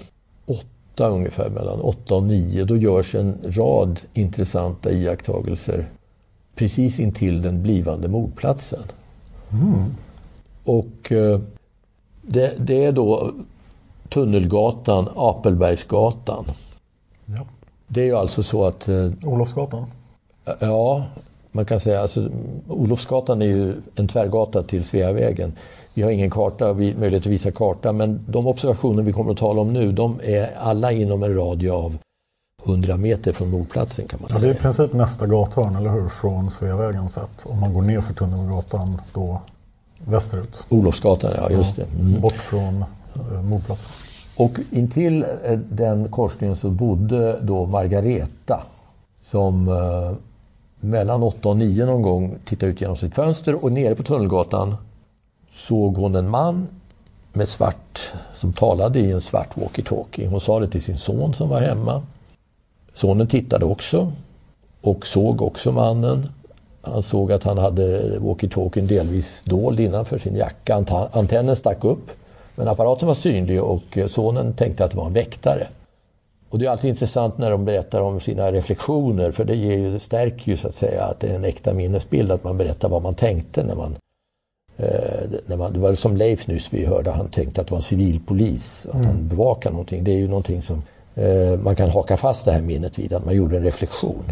åtta 0.46 1.10
ungefär, 1.10 1.50
mellan 1.50 1.82
åtta 1.82 2.16
och 2.16 2.24
nio. 2.24 2.64
Då 2.64 2.78
görs 2.78 3.16
en 3.16 3.38
rad 3.44 4.00
intressanta 4.14 4.92
iakttagelser 4.92 5.86
precis 6.56 7.00
intill 7.00 7.42
den 7.42 7.64
blivande 7.64 8.08
mordplatsen. 8.08 8.84
Mm. 9.52 9.96
Och 10.64 11.12
eh, 11.12 11.40
det, 12.22 12.54
det, 12.60 12.86
är 12.86 12.92
då 12.92 13.34
Tunnelgatan, 14.10 15.10
Apelbergsgatan. 15.16 16.46
Ja. 17.26 17.46
Det 17.88 18.02
är 18.02 18.06
ju 18.06 18.16
alltså 18.16 18.44
så 18.44 18.66
att... 18.66 18.90
Olofsgatan? 19.24 19.86
Ja, 20.60 21.06
man 21.52 21.66
kan 21.66 21.80
säga 21.80 22.02
alltså 22.02 22.30
Olofsgatan 22.68 23.42
är 23.42 23.46
ju 23.46 23.74
en 23.96 24.08
tvärgata 24.08 24.64
till 24.64 24.86
Sveavägen. 24.86 25.54
Vi 25.96 26.02
har 26.02 26.12
ingen 26.12 26.30
karta, 26.30 26.74
vi, 26.74 26.96
möjlighet 26.96 27.24
att 27.24 27.32
visa 27.32 27.52
karta, 27.52 27.92
men 27.92 28.20
de 28.28 28.48
observationer 28.48 29.04
vi 29.04 29.14
kommer 29.14 29.32
att 29.32 29.38
tala 29.38 29.62
om 29.62 29.74
nu, 29.74 29.92
de 29.92 30.20
är 30.24 30.56
alla 30.58 30.92
inom 30.92 31.24
en 31.24 31.36
radie 31.36 31.72
av 31.72 31.98
100 32.66 32.98
meter 32.98 33.34
från 33.34 33.50
mordplatsen 33.50 34.08
kan 34.08 34.20
man 34.22 34.30
ja, 34.32 34.36
säga. 34.36 34.48
Det 34.48 34.54
är 34.54 34.60
i 34.60 34.62
princip 34.62 34.94
nästa 34.94 35.28
gathörn, 35.28 35.76
eller 35.76 35.90
hur? 35.90 36.10
Från 36.10 36.52
Sveavägen 36.52 37.10
sett. 37.10 37.46
Om 37.46 37.60
man 37.60 37.74
går 37.74 37.82
ner 37.82 38.02
för 38.02 38.14
Tunnelgatan 38.14 39.02
då 39.14 39.42
västerut. 40.06 40.64
Olofsgatan, 40.70 41.32
ja 41.38 41.50
just 41.50 41.76
det. 41.76 41.86
Mm. 42.00 42.22
Bort 42.22 42.34
från 42.34 42.86
eh, 43.32 43.42
mordplatsen. 43.42 43.92
Och 44.38 44.60
intill 44.72 45.26
eh, 45.44 45.60
den 45.70 46.08
korsningen 46.10 46.56
så 46.56 46.70
bodde 46.70 47.40
då 47.42 47.66
Margareta 47.66 48.64
som 49.24 49.68
eh, 49.68 50.18
mellan 50.80 51.24
8 51.24 51.50
och 51.50 51.58
9 51.58 51.86
någon 51.86 52.02
gång 52.02 52.36
tittade 52.46 52.72
ut 52.72 52.82
genom 52.82 52.96
sitt 52.96 53.16
fönster 53.16 53.64
och 53.64 53.72
nere 53.72 53.96
på 53.96 54.04
Tunnelgatan 54.04 54.76
såg 55.48 55.98
hon 55.98 56.16
en 56.16 56.30
man 56.30 56.68
med 57.34 57.50
svart, 57.50 58.14
som 58.34 58.54
talade 58.54 59.00
i 59.00 59.12
en 59.12 59.22
svart 59.22 59.56
walkie-talkie. 59.56 60.28
Hon 60.28 60.40
sa 60.40 60.60
det 60.60 60.68
till 60.68 60.82
sin 60.82 60.98
son 60.98 61.34
som 61.34 61.50
var 61.50 61.60
hemma. 61.60 62.04
Sonen 62.94 63.28
tittade 63.28 63.66
också 63.66 64.12
och 64.82 65.06
såg 65.06 65.42
också 65.42 65.72
mannen. 65.72 66.30
Han 66.82 67.04
såg 67.04 67.32
att 67.32 67.44
han 67.44 67.58
hade 67.58 68.18
walkie-talkien 68.20 68.88
delvis 68.88 69.44
dold 69.46 69.80
innanför 69.80 70.20
sin 70.20 70.36
jacka. 70.36 70.86
Antennen 71.12 71.56
stack 71.56 71.84
upp. 71.84 72.12
Men 72.56 72.68
apparaten 72.68 73.08
var 73.08 73.16
synlig 73.16 73.64
och 73.64 73.98
sonen 74.08 74.54
tänkte 74.54 74.86
att 74.86 74.92
det 74.92 74.98
var 74.98 75.06
en 75.06 75.14
väktare. 75.14 75.68
Och 76.50 76.60
det 76.60 76.66
är 76.66 76.70
alltid 76.70 76.90
intressant 76.90 77.38
när 77.38 77.52
de 77.52 77.66
berättar 77.66 78.02
om 78.02 78.20
sina 78.20 78.52
reflektioner 78.52 79.32
för 79.32 79.46
det, 79.46 79.56
ger 79.56 79.78
ju, 79.78 79.92
det 79.92 80.00
stärker 80.00 80.52
ju 80.52 80.58
så 80.58 80.68
att 80.68 80.76
säga 80.76 81.04
att 81.04 81.20
det 81.20 81.28
är 81.28 81.36
en 81.36 81.46
äkta 81.46 81.74
minnesbild 81.74 82.32
att 82.32 82.44
man 82.44 82.58
berättar 82.58 82.90
vad 82.90 83.04
man 83.04 83.16
tänkte 83.16 83.64
när 83.64 83.76
man 83.76 83.96
Eh, 84.78 85.30
när 85.46 85.58
man, 85.58 85.74
det 85.74 85.80
var 85.80 85.96
som 85.96 86.18
Leif 86.18 86.48
nyss 86.48 86.74
vi 86.74 86.86
hörde, 86.86 87.12
han 87.12 87.30
tänkte 87.30 87.62
att 87.62 87.68
det 87.68 87.72
var 87.72 87.78
en 87.78 87.82
civilpolis, 87.82 88.88
att 88.90 88.96
mm. 88.96 89.08
han 89.08 89.28
bevakar 89.28 89.72
någonting. 89.72 90.04
Det 90.04 90.12
är 90.12 90.18
ju 90.18 90.28
någonting 90.28 90.62
som 90.62 90.84
eh, 91.16 91.60
man 91.60 91.76
kan 91.76 91.90
haka 91.90 92.18
fast 92.18 92.46
det 92.46 92.52
här 92.52 92.62
minnet 92.62 93.00
vid, 93.00 93.14
att 93.14 93.26
man 93.26 93.36
gjorde 93.36 93.58
en 93.58 93.64
reflektion. 93.64 94.24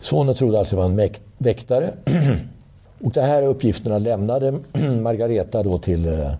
Sonen 0.00 0.34
trodde 0.34 0.58
alltså 0.58 0.76
att 0.76 0.88
det 0.88 0.96
var 0.96 1.04
en 1.04 1.10
väktare. 1.38 1.90
och 3.00 3.12
de 3.12 3.20
här 3.20 3.42
uppgifterna 3.42 3.98
lämnade 3.98 4.54
Margareta 5.02 5.62
då 5.62 5.78
till 5.78 6.06
eh, 6.06 6.32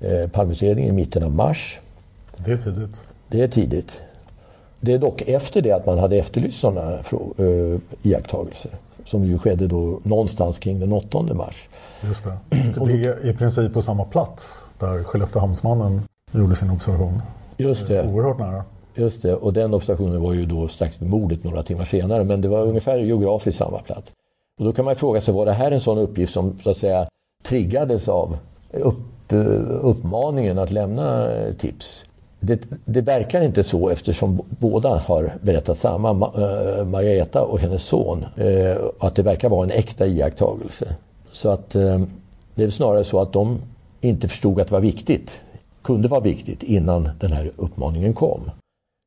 eh, 0.00 0.28
Palmeutredningen 0.28 0.90
i 0.90 0.96
mitten 0.96 1.22
av 1.22 1.32
mars. 1.32 1.80
Det 2.36 2.52
är 2.52 2.56
tidigt. 2.56 3.04
Det 3.28 3.40
är 3.40 3.48
tidigt. 3.48 4.00
Det 4.80 4.92
är 4.92 4.98
dock 4.98 5.22
efter 5.22 5.62
det 5.62 5.72
att 5.72 5.86
man 5.86 5.98
hade 5.98 6.16
efterlyst 6.16 6.60
sådana 6.60 6.98
uh, 7.40 7.78
iakttagelser. 8.02 8.72
Som 9.04 9.24
ju 9.24 9.38
skedde 9.38 9.66
då 9.66 10.00
någonstans 10.02 10.58
kring 10.58 10.80
den 10.80 10.92
8 10.92 11.22
mars. 11.22 11.68
Just 12.00 12.24
det. 12.24 12.38
Det 12.86 13.04
är 13.04 13.26
i 13.26 13.34
princip 13.34 13.72
på 13.72 13.82
samma 13.82 14.04
plats 14.04 14.64
där 14.78 15.02
Skelleftehamnsmannen 15.02 16.02
gjorde 16.32 16.56
sin 16.56 16.70
observation. 16.70 17.22
Just 17.56 17.88
det. 17.88 18.12
Oerhört 18.12 18.38
nära. 18.38 18.64
Just 18.94 19.22
det, 19.22 19.34
och 19.34 19.52
den 19.52 19.74
observationen 19.74 20.22
var 20.22 20.32
ju 20.32 20.46
då 20.46 20.68
strax 20.68 21.02
vid 21.02 21.08
mordet 21.10 21.44
några 21.44 21.62
timmar 21.62 21.84
senare, 21.84 22.24
men 22.24 22.40
det 22.40 22.48
var 22.48 22.62
ungefär 22.62 22.98
geografiskt 22.98 23.58
samma 23.58 23.78
plats. 23.78 24.12
Och 24.58 24.64
då 24.64 24.72
kan 24.72 24.84
man 24.84 24.96
fråga 24.96 25.20
sig, 25.20 25.34
var 25.34 25.46
det 25.46 25.52
här 25.52 25.70
en 25.70 25.80
sån 25.80 25.98
uppgift 25.98 26.32
som 26.32 26.58
så 26.58 26.70
att 26.70 26.76
säga 26.76 27.06
triggades 27.44 28.08
av 28.08 28.36
upp, 28.72 29.32
uppmaningen 29.80 30.58
att 30.58 30.70
lämna 30.70 31.28
tips? 31.58 32.04
Det, 32.44 32.66
det 32.84 33.00
verkar 33.00 33.40
inte 33.40 33.64
så 33.64 33.88
eftersom 33.88 34.42
båda 34.48 34.96
har 34.96 35.32
berättat 35.40 35.78
samma, 35.78 36.10
äh, 36.10 36.84
Margareta 36.84 37.42
och 37.42 37.60
hennes 37.60 37.82
son, 37.82 38.24
äh, 38.36 38.76
att 38.98 39.16
det 39.16 39.22
verkar 39.22 39.48
vara 39.48 39.64
en 39.64 39.70
äkta 39.70 40.06
iakttagelse. 40.06 40.94
Så 41.30 41.50
att 41.50 41.74
äh, 41.74 42.00
det 42.54 42.64
är 42.64 42.70
snarare 42.70 43.04
så 43.04 43.20
att 43.20 43.32
de 43.32 43.58
inte 44.00 44.28
förstod 44.28 44.60
att 44.60 44.68
det 44.68 44.72
var 44.72 44.80
viktigt, 44.80 45.42
kunde 45.82 46.08
vara 46.08 46.20
viktigt 46.20 46.62
innan 46.62 47.08
den 47.20 47.32
här 47.32 47.52
uppmaningen 47.56 48.14
kom. 48.14 48.50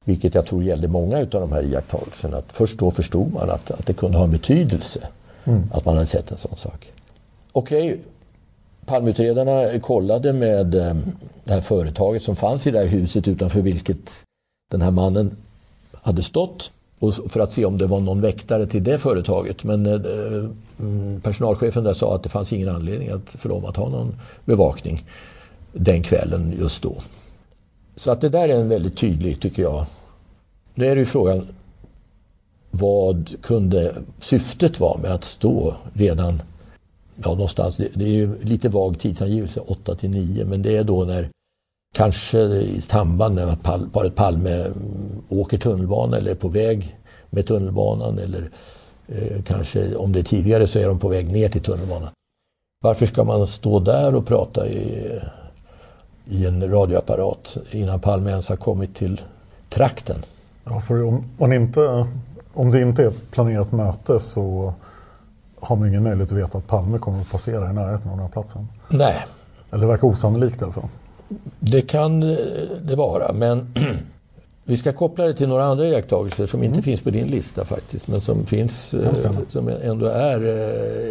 Vilket 0.06 0.36
jag 0.36 0.46
tror 0.46 0.64
gällde 0.64 0.88
många 0.88 1.18
av 1.18 1.26
de 1.26 1.52
här 1.52 1.64
iakttagelserna. 1.64 2.38
Att 2.38 2.52
först 2.52 2.80
då 2.80 2.92
förstod 2.92 3.34
man 3.34 3.50
att, 3.50 3.72
att 3.72 3.86
det 3.86 3.94
kunde 3.94 4.18
ha 4.18 4.26
en 4.26 4.32
betydelse 4.32 5.08
mm. 5.46 5.64
att 5.72 5.86
man 5.86 5.96
hade 5.96 6.08
sett 6.08 6.32
en 6.32 6.38
sån 6.38 6.56
sak. 6.56 6.92
Okej, 7.52 7.88
okay. 7.88 8.00
Palmeutredarna 8.86 9.80
kollade 9.80 10.34
med 10.34 10.76
eh, 10.76 10.96
det 11.44 11.54
här 11.54 11.62
företaget 11.62 12.24
som 12.24 12.36
fanns 12.36 12.68
i 12.68 12.72
det 12.72 12.80
här 12.80 12.88
huset 12.88 13.28
utanför 13.28 13.62
vilket 13.62 14.12
den 14.72 14.82
här 14.82 14.92
mannen 14.92 15.38
hade 15.94 16.22
stått 16.22 16.72
och 17.00 17.14
för 17.14 17.40
att 17.40 17.54
se 17.54 17.66
om 17.66 17.78
det 17.78 17.88
var 17.88 18.00
någon 18.00 18.22
väktare 18.22 18.68
till 18.68 18.84
det 18.84 18.98
företaget. 18.98 19.64
Men 19.64 19.86
eh, 19.86 20.50
mm, 20.80 21.22
personalchefen 21.22 21.84
där 21.84 21.94
sa 21.94 22.16
att 22.16 22.24
det 22.24 22.30
fanns 22.30 22.54
ingen 22.54 22.70
anledning 22.70 23.10
att, 23.10 23.30
för 23.30 23.50
dem 23.50 23.66
att 23.66 23.78
ha 23.78 23.90
någon 23.90 24.16
bevakning 24.46 25.04
den 25.74 26.04
kvällen 26.04 26.54
just 26.60 26.84
då. 26.84 26.96
Så 27.96 28.12
att 28.12 28.22
det 28.22 28.30
där 28.30 28.50
är 28.50 28.60
en 28.60 28.70
väldigt 28.70 28.98
tydlig, 28.98 29.40
tycker 29.40 29.62
jag. 29.64 29.86
Nu 30.74 30.86
är 30.86 30.96
det 30.96 31.00
ju 31.00 31.06
frågan 31.06 31.48
vad 32.72 33.42
kunde 33.42 33.96
syftet 34.20 34.80
vara 34.80 34.98
med 34.98 35.12
att 35.12 35.24
stå 35.24 35.76
redan 35.94 36.42
ja, 37.24 37.30
någonstans, 37.30 37.78
det, 37.78 37.88
det 37.94 38.06
är 38.06 38.10
ju 38.10 38.44
lite 38.44 38.70
vag 38.70 39.00
tidsangivelse, 39.00 39.60
8 39.60 39.96
till 39.96 40.10
9, 40.10 40.46
men 40.46 40.62
det 40.62 40.78
är 40.78 40.84
då 40.84 41.04
när 41.04 41.30
kanske 41.96 42.40
i 42.44 42.82
samband 42.82 43.36
med 43.36 43.48
att 43.48 43.64
paret 43.94 44.16
Palme 44.16 44.52
mm, 44.52 44.76
åker 45.30 45.58
tunnelbana 45.58 46.18
eller 46.18 46.32
är 46.32 46.36
på 46.36 46.48
väg 46.48 46.98
med 47.30 47.48
tunnelbanan 47.48 48.20
eller 48.20 48.50
eh, 49.08 49.44
kanske 49.44 49.96
om 49.96 50.12
det 50.12 50.20
är 50.20 50.24
tidigare 50.24 50.68
så 50.68 50.80
är 50.80 50.88
de 50.88 51.00
på 51.00 51.08
väg 51.08 51.32
ner 51.32 51.50
till 51.50 51.62
tunnelbanan. 51.62 52.10
Varför 52.84 53.06
ska 53.06 53.24
man 53.24 53.48
stå 53.48 53.80
där 53.80 54.16
och 54.16 54.28
prata 54.28 54.68
i, 54.68 55.20
i 56.26 56.46
en 56.46 56.68
radioapparat 56.68 57.58
innan 57.72 58.00
Palme 58.00 58.30
ens 58.32 58.50
har 58.50 58.56
kommit 58.56 58.96
till 58.96 59.22
trakten? 59.70 60.18
Ja, 60.64 60.80
för 60.80 61.04
om, 61.04 61.26
om, 61.38 61.54
inte, 61.54 62.08
om 62.54 62.72
det 62.72 62.82
inte 62.82 63.04
är 63.04 63.08
ett 63.08 63.32
planerat 63.32 63.72
möte 63.72 64.20
så 64.20 64.74
har 65.66 65.76
man 65.76 65.88
ingen 65.88 66.04
möjlighet 66.04 66.32
att 66.32 66.38
veta 66.38 66.58
att 66.58 66.68
Palme 66.68 66.98
kommer 66.98 67.22
att 67.22 67.32
passera 67.32 67.70
i 67.70 67.74
närheten 67.74 68.12
av 68.12 68.18
den 68.18 68.26
här 68.26 68.32
platsen. 68.32 68.68
Nej. 68.90 69.26
Eller 69.72 69.82
det 69.82 69.88
verkar 69.88 70.08
osannolikt 70.08 70.62
i 70.62 70.64
alla 70.64 70.74
fall. 70.74 70.90
Det 71.60 71.82
kan 71.82 72.24
eh, 72.24 72.38
det 72.82 72.96
vara, 72.96 73.34
men 73.34 73.74
vi 74.66 74.78
ska 74.78 74.94
koppla 74.94 75.26
det 75.26 75.34
till 75.34 75.48
några 75.48 75.66
andra 75.66 75.88
iakttagelser 75.88 76.48
som 76.48 76.64
inte 76.64 76.74
mm. 76.74 76.84
finns 76.84 77.02
på 77.02 77.10
din 77.10 77.28
lista 77.28 77.66
faktiskt, 77.66 78.08
men 78.08 78.22
som 78.22 78.46
finns, 78.46 78.94
eh, 78.94 79.44
som 79.48 79.68
ändå 79.68 80.06
är 80.06 80.46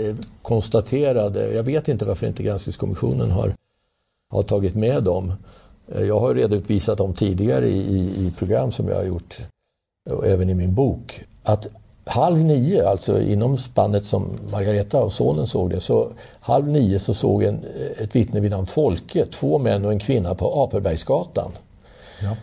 eh, 0.09 0.15
konstaterade. 0.43 1.55
Jag 1.55 1.63
vet 1.63 1.89
inte 1.89 2.05
varför 2.05 2.27
inte 2.27 2.43
Granskningskommissionen 2.43 3.31
har, 3.31 3.55
har 4.31 4.43
tagit 4.43 4.75
med 4.75 5.03
dem. 5.03 5.33
Jag 5.87 6.21
har 6.21 6.35
redovisat 6.35 6.99
dem 6.99 7.15
tidigare 7.15 7.69
i, 7.69 7.79
i, 7.79 8.27
i 8.27 8.33
program 8.39 8.73
som 8.73 8.89
jag 8.89 8.97
har 8.97 9.05
gjort, 9.05 9.37
och 10.11 10.27
även 10.27 10.51
i 10.51 10.55
min 10.55 10.75
bok, 10.75 11.25
att 11.43 11.67
halv 12.07 12.39
nio, 12.39 12.89
alltså 12.89 13.21
inom 13.21 13.59
spannet 13.59 14.07
som 14.07 14.39
Margareta 14.53 15.01
och 15.01 15.13
sonen 15.13 15.47
såg 15.47 15.71
det, 15.71 15.81
så 15.81 16.09
halv 16.41 16.69
nio 16.69 16.99
så 16.99 17.15
såg 17.15 17.43
en, 17.43 17.65
ett 17.99 18.17
vittne 18.17 18.41
vid 18.41 18.51
namn 18.51 18.67
Folke 18.67 19.27
två 19.27 19.59
män 19.59 19.85
och 19.85 19.93
en 19.93 19.99
kvinna 19.99 20.35
på 20.35 20.63
Aperbergsgatan. 20.63 21.51
Ja. 22.23 22.37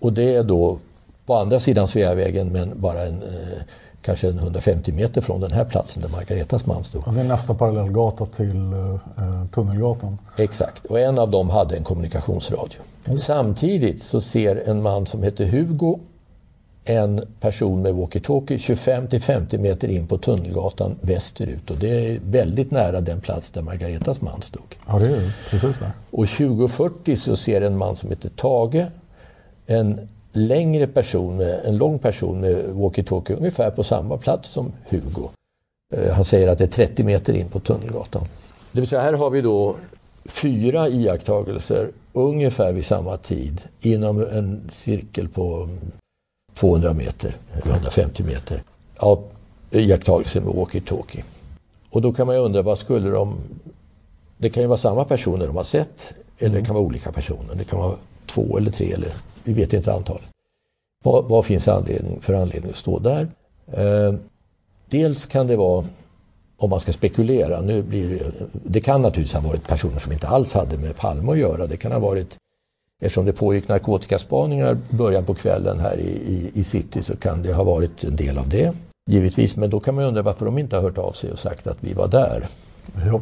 Och 0.00 0.12
det 0.12 0.34
är 0.34 0.42
då 0.42 0.78
på 1.26 1.34
andra 1.34 1.60
sidan 1.60 1.88
Sveavägen 1.88 2.48
men 2.48 2.80
bara 2.80 3.02
en, 3.02 3.22
eh, 3.22 3.62
kanske 4.02 4.28
en 4.28 4.38
150 4.38 4.92
meter 4.92 5.20
från 5.20 5.40
den 5.40 5.52
här 5.52 5.64
platsen 5.64 6.02
där 6.02 6.08
Margaretas 6.08 6.66
man 6.66 6.84
stod. 6.84 7.14
det 7.14 7.20
är 7.20 7.24
nästa 7.24 7.54
parallellgata 7.54 8.26
till 8.26 8.72
eh, 8.72 9.46
Tunnelgatan. 9.54 10.18
Exakt, 10.36 10.84
och 10.84 11.00
en 11.00 11.18
av 11.18 11.30
dem 11.30 11.50
hade 11.50 11.76
en 11.76 11.84
kommunikationsradio. 11.84 12.78
Mm. 13.04 13.18
Samtidigt 13.18 14.02
så 14.02 14.20
ser 14.20 14.68
en 14.68 14.82
man 14.82 15.06
som 15.06 15.22
heter 15.22 15.44
Hugo 15.44 15.98
en 16.84 17.20
person 17.40 17.82
med 17.82 17.94
walkie-talkie 17.94 18.58
25 18.58 19.08
till 19.08 19.22
50 19.22 19.58
meter 19.58 19.88
in 19.88 20.06
på 20.06 20.18
Tunnelgatan 20.18 20.96
västerut. 21.00 21.70
Och 21.70 21.76
det 21.76 21.88
är 21.88 22.20
väldigt 22.24 22.70
nära 22.70 23.00
den 23.00 23.20
plats 23.20 23.50
där 23.50 23.62
Margaretas 23.62 24.20
man 24.20 24.42
stod. 24.42 24.76
Ja, 24.86 24.98
det 24.98 25.06
är 25.06 25.32
precis 25.50 25.78
där. 25.78 25.92
Och 26.10 26.28
2040 26.28 27.16
så 27.16 27.36
ser 27.36 27.60
en 27.60 27.76
man 27.76 27.96
som 27.96 28.10
heter 28.10 28.30
Tage 28.36 28.86
en 29.66 30.08
längre 30.32 30.86
person, 30.86 31.40
en 31.40 31.76
lång 31.76 31.98
person 31.98 32.40
med 32.40 32.64
walkie-talkie 32.64 33.36
ungefär 33.36 33.70
på 33.70 33.82
samma 33.82 34.16
plats 34.16 34.48
som 34.48 34.72
Hugo. 34.88 35.28
Eh, 35.94 36.12
han 36.12 36.24
säger 36.24 36.48
att 36.48 36.58
det 36.58 36.64
är 36.64 36.86
30 36.86 37.04
meter 37.04 37.34
in 37.34 37.48
på 37.48 37.60
Tunnelgatan. 37.60 38.24
Det 38.72 38.80
vill 38.80 38.88
säga 38.88 39.02
här 39.02 39.12
har 39.12 39.30
vi 39.30 39.40
då 39.40 39.76
fyra 40.24 40.88
iakttagelser 40.88 41.90
ungefär 42.12 42.72
vid 42.72 42.84
samma 42.84 43.16
tid 43.16 43.60
inom 43.80 44.20
en 44.20 44.62
cirkel 44.70 45.28
på 45.28 45.68
200 46.54 46.92
meter, 46.92 47.36
150 47.64 48.24
meter, 48.24 48.62
av 48.96 49.24
iakttagelser 49.70 50.40
med 50.40 50.54
walkie-talkie. 50.54 51.22
Och 51.90 52.02
då 52.02 52.12
kan 52.12 52.26
man 52.26 52.36
ju 52.36 52.42
undra, 52.42 52.62
vad 52.62 52.78
skulle 52.78 53.10
de... 53.10 53.36
Det 54.38 54.50
kan 54.50 54.62
ju 54.62 54.66
vara 54.66 54.78
samma 54.78 55.04
personer 55.04 55.46
de 55.46 55.56
har 55.56 55.64
sett, 55.64 56.14
eller 56.38 56.58
det 56.60 56.64
kan 56.64 56.74
vara 56.74 56.84
olika 56.84 57.12
personer. 57.12 57.54
Det 57.54 57.64
kan 57.64 57.78
vara 57.78 57.94
två 58.26 58.58
eller 58.58 58.70
tre, 58.70 58.92
eller 58.92 59.12
vi 59.44 59.52
vet 59.52 59.72
inte 59.72 59.92
antalet. 59.92 60.28
Vad, 61.04 61.24
vad 61.24 61.46
finns 61.46 61.68
anledning, 61.68 62.20
för 62.20 62.34
anledning 62.34 62.70
att 62.70 62.76
stå 62.76 62.98
där? 62.98 63.28
Eh, 63.72 64.14
dels 64.88 65.26
kan 65.26 65.46
det 65.46 65.56
vara, 65.56 65.84
om 66.56 66.70
man 66.70 66.80
ska 66.80 66.92
spekulera, 66.92 67.60
nu 67.60 67.82
blir 67.82 68.08
det, 68.08 68.46
det 68.64 68.80
kan 68.80 69.02
naturligtvis 69.02 69.34
ha 69.34 69.48
varit 69.48 69.68
personer 69.68 69.98
som 69.98 70.12
inte 70.12 70.28
alls 70.28 70.54
hade 70.54 70.78
med 70.78 70.96
Palme 70.96 71.32
att 71.32 71.38
göra. 71.38 71.66
Det 71.66 71.76
kan 71.76 71.92
ha 71.92 71.98
varit 71.98 72.38
Eftersom 73.04 73.24
det 73.24 73.32
pågick 73.32 73.68
narkotikaspaningar 73.68 74.78
början 74.90 75.24
på 75.24 75.34
kvällen 75.34 75.80
här 75.80 75.98
i, 76.00 76.10
i, 76.10 76.50
i 76.54 76.64
city 76.64 77.02
så 77.02 77.16
kan 77.16 77.42
det 77.42 77.52
ha 77.52 77.64
varit 77.64 78.04
en 78.04 78.16
del 78.16 78.38
av 78.38 78.48
det. 78.48 78.74
Givetvis, 79.10 79.56
men 79.56 79.70
då 79.70 79.80
kan 79.80 79.94
man 79.94 80.04
undra 80.04 80.22
varför 80.22 80.44
de 80.44 80.58
inte 80.58 80.76
har 80.76 80.82
hört 80.82 80.98
av 80.98 81.12
sig 81.12 81.32
och 81.32 81.38
sagt 81.38 81.66
att 81.66 81.76
vi 81.80 81.92
var 81.92 82.08
där. 82.08 82.46
Ja. 83.06 83.20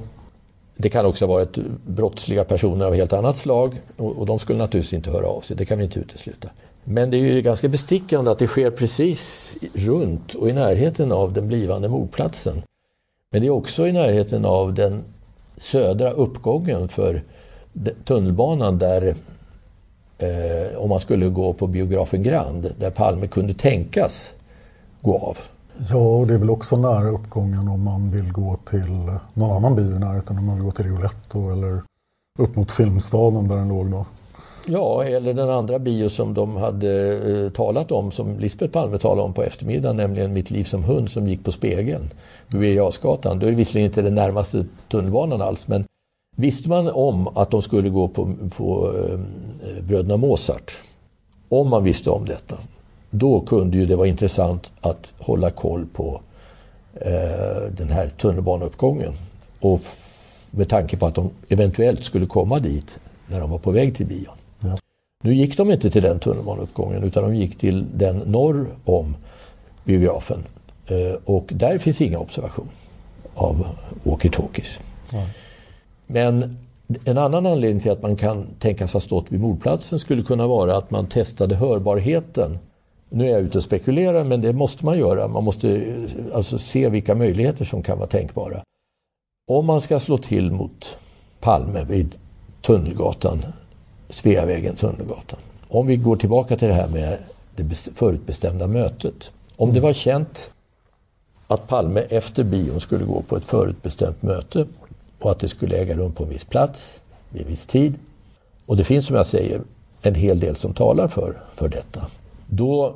Det 0.76 0.88
kan 0.88 1.06
också 1.06 1.26
ha 1.26 1.34
varit 1.34 1.58
brottsliga 1.86 2.44
personer 2.44 2.84
av 2.84 2.94
helt 2.94 3.12
annat 3.12 3.36
slag 3.36 3.80
och, 3.96 4.18
och 4.18 4.26
de 4.26 4.38
skulle 4.38 4.58
naturligtvis 4.58 4.92
inte 4.92 5.10
höra 5.10 5.26
av 5.26 5.40
sig, 5.40 5.56
det 5.56 5.64
kan 5.64 5.78
vi 5.78 5.84
inte 5.84 6.00
utesluta. 6.00 6.48
Men 6.84 7.10
det 7.10 7.16
är 7.16 7.20
ju 7.20 7.42
ganska 7.42 7.68
bestickande 7.68 8.30
att 8.30 8.38
det 8.38 8.46
sker 8.46 8.70
precis 8.70 9.56
runt 9.74 10.34
och 10.34 10.48
i 10.48 10.52
närheten 10.52 11.12
av 11.12 11.32
den 11.32 11.48
blivande 11.48 11.88
mordplatsen. 11.88 12.62
Men 13.32 13.40
det 13.40 13.46
är 13.46 13.50
också 13.50 13.86
i 13.86 13.92
närheten 13.92 14.44
av 14.44 14.74
den 14.74 15.04
södra 15.56 16.10
uppgången 16.10 16.88
för 16.88 17.22
tunnelbanan 18.04 18.78
där 18.78 19.14
eh, 20.22 20.78
om 20.78 20.88
man 20.88 21.00
skulle 21.00 21.28
gå 21.28 21.52
på 21.52 21.66
biografen 21.66 22.22
Grand 22.22 22.72
där 22.78 22.90
Palme 22.90 23.26
kunde 23.26 23.54
tänkas 23.54 24.34
gå 25.00 25.18
av. 25.18 25.38
Ja, 25.90 25.96
och 25.96 26.26
det 26.26 26.34
är 26.34 26.38
väl 26.38 26.50
också 26.50 26.76
nära 26.76 27.08
uppgången 27.08 27.68
om 27.68 27.84
man 27.84 28.10
vill 28.10 28.32
gå 28.32 28.56
till 28.70 29.18
någon 29.34 29.56
annan 29.56 29.76
bio 29.76 29.96
i 29.96 29.98
närheten. 29.98 30.38
Om 30.38 30.46
man 30.46 30.54
vill 30.54 30.64
gå 30.64 30.72
till 30.72 30.84
Rioletto 30.84 31.52
eller 31.52 31.82
upp 32.38 32.56
mot 32.56 32.72
Filmstaden 32.72 33.48
där 33.48 33.56
den 33.56 33.68
låg 33.68 33.90
då. 33.90 34.06
Ja, 34.66 35.04
eller 35.04 35.34
den 35.34 35.50
andra 35.50 35.78
bio 35.78 36.08
som 36.08 36.34
de 36.34 36.56
hade 36.56 37.14
eh, 37.44 37.50
talat 37.50 37.92
om, 37.92 38.10
som 38.10 38.38
Lisbeth 38.38 38.72
Palme 38.72 38.98
talade 38.98 39.22
om 39.22 39.32
på 39.32 39.42
eftermiddagen, 39.42 39.96
nämligen 39.96 40.32
Mitt 40.32 40.50
liv 40.50 40.64
som 40.64 40.84
hund 40.84 41.10
som 41.10 41.28
gick 41.28 41.44
på 41.44 41.52
Spegeln, 41.52 42.10
på 42.50 42.56
Birger 42.56 42.92
Då 43.22 43.46
är 43.46 43.50
det 43.50 43.56
visserligen 43.56 43.86
inte 43.86 44.02
den 44.02 44.14
närmaste 44.14 44.64
tunnelbanan 44.88 45.42
alls, 45.42 45.68
men 45.68 45.84
Visste 46.40 46.68
man 46.68 46.88
om 46.88 47.28
att 47.36 47.50
de 47.50 47.62
skulle 47.62 47.88
gå 47.88 48.08
på, 48.08 48.34
på 48.56 48.92
eh, 48.96 49.18
Bröderna 49.82 50.16
Mozart, 50.16 50.72
om 51.48 51.68
man 51.68 51.84
visste 51.84 52.10
om 52.10 52.24
detta, 52.24 52.56
då 53.10 53.40
kunde 53.40 53.76
ju 53.76 53.86
det 53.86 53.96
vara 53.96 54.06
intressant 54.08 54.72
att 54.80 55.12
hålla 55.18 55.50
koll 55.50 55.86
på 55.86 56.20
eh, 56.94 57.72
den 57.76 57.90
här 57.90 58.08
tunnelbaneuppgången. 58.08 59.12
Och 59.60 59.80
med 60.50 60.68
tanke 60.68 60.96
på 60.96 61.06
att 61.06 61.14
de 61.14 61.30
eventuellt 61.48 62.04
skulle 62.04 62.26
komma 62.26 62.58
dit 62.58 63.00
när 63.26 63.40
de 63.40 63.50
var 63.50 63.58
på 63.58 63.70
väg 63.70 63.96
till 63.96 64.06
bion. 64.06 64.34
Ja. 64.60 64.78
Nu 65.24 65.34
gick 65.34 65.56
de 65.56 65.70
inte 65.70 65.90
till 65.90 66.02
den 66.02 66.18
tunnelbaneuppgången 66.18 67.02
utan 67.02 67.22
de 67.22 67.34
gick 67.34 67.58
till 67.58 67.86
den 67.94 68.18
norr 68.18 68.66
om 68.84 69.16
biografen. 69.84 70.44
Eh, 70.86 71.18
och 71.24 71.44
där 71.48 71.78
finns 71.78 72.00
inga 72.00 72.18
observation 72.18 72.68
av 73.34 73.66
walkie-talkies. 74.04 74.80
Ja. 75.12 75.26
Men 76.12 76.56
En 77.04 77.18
annan 77.18 77.46
anledning 77.46 77.80
till 77.80 77.90
att 77.90 78.02
man 78.02 78.16
kan 78.16 78.46
tänkas 78.58 78.92
ha 78.92 79.00
stått 79.00 79.32
vid 79.32 79.40
mordplatsen 79.40 79.98
skulle 79.98 80.22
kunna 80.22 80.46
vara 80.46 80.76
att 80.76 80.90
man 80.90 81.06
testade 81.06 81.54
hörbarheten. 81.54 82.58
Nu 83.08 83.24
är 83.24 83.30
jag 83.30 83.40
ute 83.40 83.58
och 83.58 83.64
spekulerar, 83.64 84.24
men 84.24 84.40
det 84.40 84.52
måste 84.52 84.84
man 84.84 84.98
göra. 84.98 85.28
Man 85.28 85.44
måste 85.44 85.94
alltså 86.34 86.58
se 86.58 86.88
vilka 86.88 87.14
möjligheter 87.14 87.64
som 87.64 87.82
kan 87.82 87.98
vara 87.98 88.08
tänkbara. 88.08 88.62
Om 89.50 89.66
man 89.66 89.80
ska 89.80 89.98
slå 89.98 90.18
till 90.18 90.52
mot 90.52 90.98
Palme 91.40 91.84
vid 91.84 92.16
Tunnelgatan, 92.62 93.42
Sveavägen, 94.08 94.74
Tunnelgatan. 94.76 95.38
Om 95.68 95.86
vi 95.86 95.96
går 95.96 96.16
tillbaka 96.16 96.56
till 96.56 96.68
det 96.68 96.74
här 96.74 96.88
med 96.88 97.18
det 97.56 97.74
förutbestämda 97.74 98.66
mötet. 98.66 99.32
Om 99.56 99.74
det 99.74 99.80
var 99.80 99.92
känt 99.92 100.52
att 101.46 101.68
Palme 101.68 102.00
efter 102.00 102.44
bion 102.44 102.80
skulle 102.80 103.04
gå 103.04 103.22
på 103.22 103.36
ett 103.36 103.44
förutbestämt 103.44 104.22
möte 104.22 104.66
och 105.20 105.30
att 105.30 105.38
det 105.38 105.48
skulle 105.48 105.76
äga 105.76 105.96
rum 105.96 106.12
på 106.12 106.24
en 106.24 106.30
viss 106.30 106.44
plats 106.44 107.00
vid 107.30 107.42
en 107.42 107.48
viss 107.48 107.66
tid. 107.66 107.94
Och 108.66 108.76
det 108.76 108.84
finns 108.84 109.06
som 109.06 109.16
jag 109.16 109.26
säger 109.26 109.60
en 110.02 110.14
hel 110.14 110.40
del 110.40 110.56
som 110.56 110.74
talar 110.74 111.08
för, 111.08 111.42
för 111.54 111.68
detta. 111.68 112.06
Då 112.46 112.94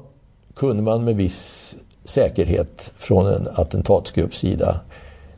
kunde 0.54 0.82
man 0.82 1.04
med 1.04 1.16
viss 1.16 1.76
säkerhet 2.04 2.92
från 2.96 3.26
en 3.26 3.48
attentatsgrupps 3.54 4.38
sida 4.38 4.80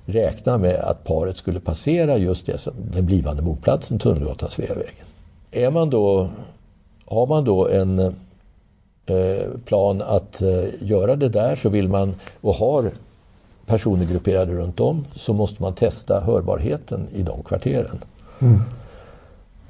räkna 0.07 0.59
med 0.59 0.75
att 0.75 1.05
paret 1.05 1.37
skulle 1.37 1.61
passera 1.61 2.16
just 2.16 2.46
det 2.46 2.59
som 2.59 2.75
den 2.92 3.07
blivande 3.07 3.42
mordplatsen, 3.42 3.99
Tunnelgatan, 3.99 4.51
Sveavägen. 4.51 5.07
Är 5.51 5.70
man 5.70 5.90
då, 5.90 6.29
har 7.05 7.27
man 7.27 7.44
då 7.44 7.68
en 7.68 7.99
eh, 9.07 9.51
plan 9.64 10.03
att 10.03 10.42
eh, 10.42 10.64
göra 10.81 11.16
det 11.16 11.29
där 11.29 11.57
så 11.57 11.68
vill 11.68 11.88
man 11.88 12.14
och 12.40 12.55
har 12.55 12.90
personer 13.66 14.05
grupperade 14.05 14.52
runt 14.52 14.81
om 14.81 15.05
så 15.14 15.33
måste 15.33 15.62
man 15.62 15.74
testa 15.74 16.20
hörbarheten 16.20 17.07
i 17.12 17.22
de 17.22 17.42
kvarteren. 17.42 17.98
Mm. 18.38 18.61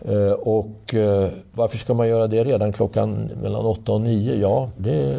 Eh, 0.05 0.33
och 0.33 0.95
eh, 0.95 1.31
varför 1.53 1.79
ska 1.79 1.95
man 1.95 2.09
göra 2.09 2.27
det 2.27 2.45
redan 2.45 2.73
klockan 2.73 3.31
mellan 3.43 3.67
8 3.67 3.93
och 3.93 4.01
9? 4.01 4.35
Ja, 4.35 4.71
det, 4.77 5.19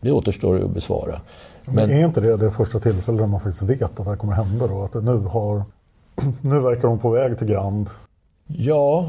det 0.00 0.12
återstår 0.12 0.64
att 0.64 0.70
besvara. 0.70 1.20
Men, 1.64 1.74
Men 1.74 1.90
är 1.90 2.04
inte 2.04 2.20
det 2.20 2.36
det 2.36 2.50
första 2.50 2.78
tillfället 2.78 3.20
där 3.20 3.26
man 3.26 3.40
faktiskt 3.40 3.62
vet 3.62 3.82
att 3.82 3.96
det 3.96 4.04
här 4.04 4.16
kommer 4.16 4.32
hända 4.32 4.66
då? 4.66 4.82
Att 4.82 4.94
nu, 4.94 5.16
har, 5.16 5.62
nu 6.40 6.60
verkar 6.60 6.88
de 6.88 6.98
på 6.98 7.10
väg 7.10 7.38
till 7.38 7.46
Grand? 7.46 7.88
Ja, 8.46 9.06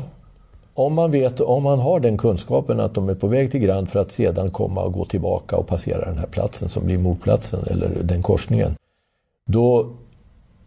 om 0.73 0.93
man, 0.93 1.12
vet, 1.12 1.41
om 1.41 1.63
man 1.63 1.79
har 1.79 1.99
den 1.99 2.17
kunskapen 2.17 2.79
att 2.79 2.93
de 2.93 3.09
är 3.09 3.15
på 3.15 3.27
väg 3.27 3.51
till 3.51 3.59
Grand 3.59 3.89
för 3.89 3.99
att 3.99 4.12
sedan 4.12 4.51
komma 4.51 4.81
och 4.81 4.93
gå 4.93 5.05
tillbaka 5.05 5.55
och 5.55 5.67
passera 5.67 6.05
den 6.05 6.17
här 6.17 6.27
platsen 6.27 6.69
som 6.69 6.85
blir 6.85 6.97
mordplatsen 6.97 7.63
eller 7.67 7.97
den 8.03 8.21
korsningen. 8.21 8.75
Då 9.51 9.89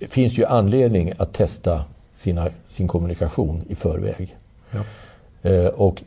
finns 0.08 0.38
ju 0.38 0.44
anledning 0.44 1.12
att 1.18 1.32
testa 1.32 1.84
sina, 2.14 2.48
sin 2.66 2.88
kommunikation 2.88 3.64
i 3.68 3.74
förväg. 3.74 4.36
Ja. 4.70 4.80
Eh, 5.50 5.66
och, 5.66 6.02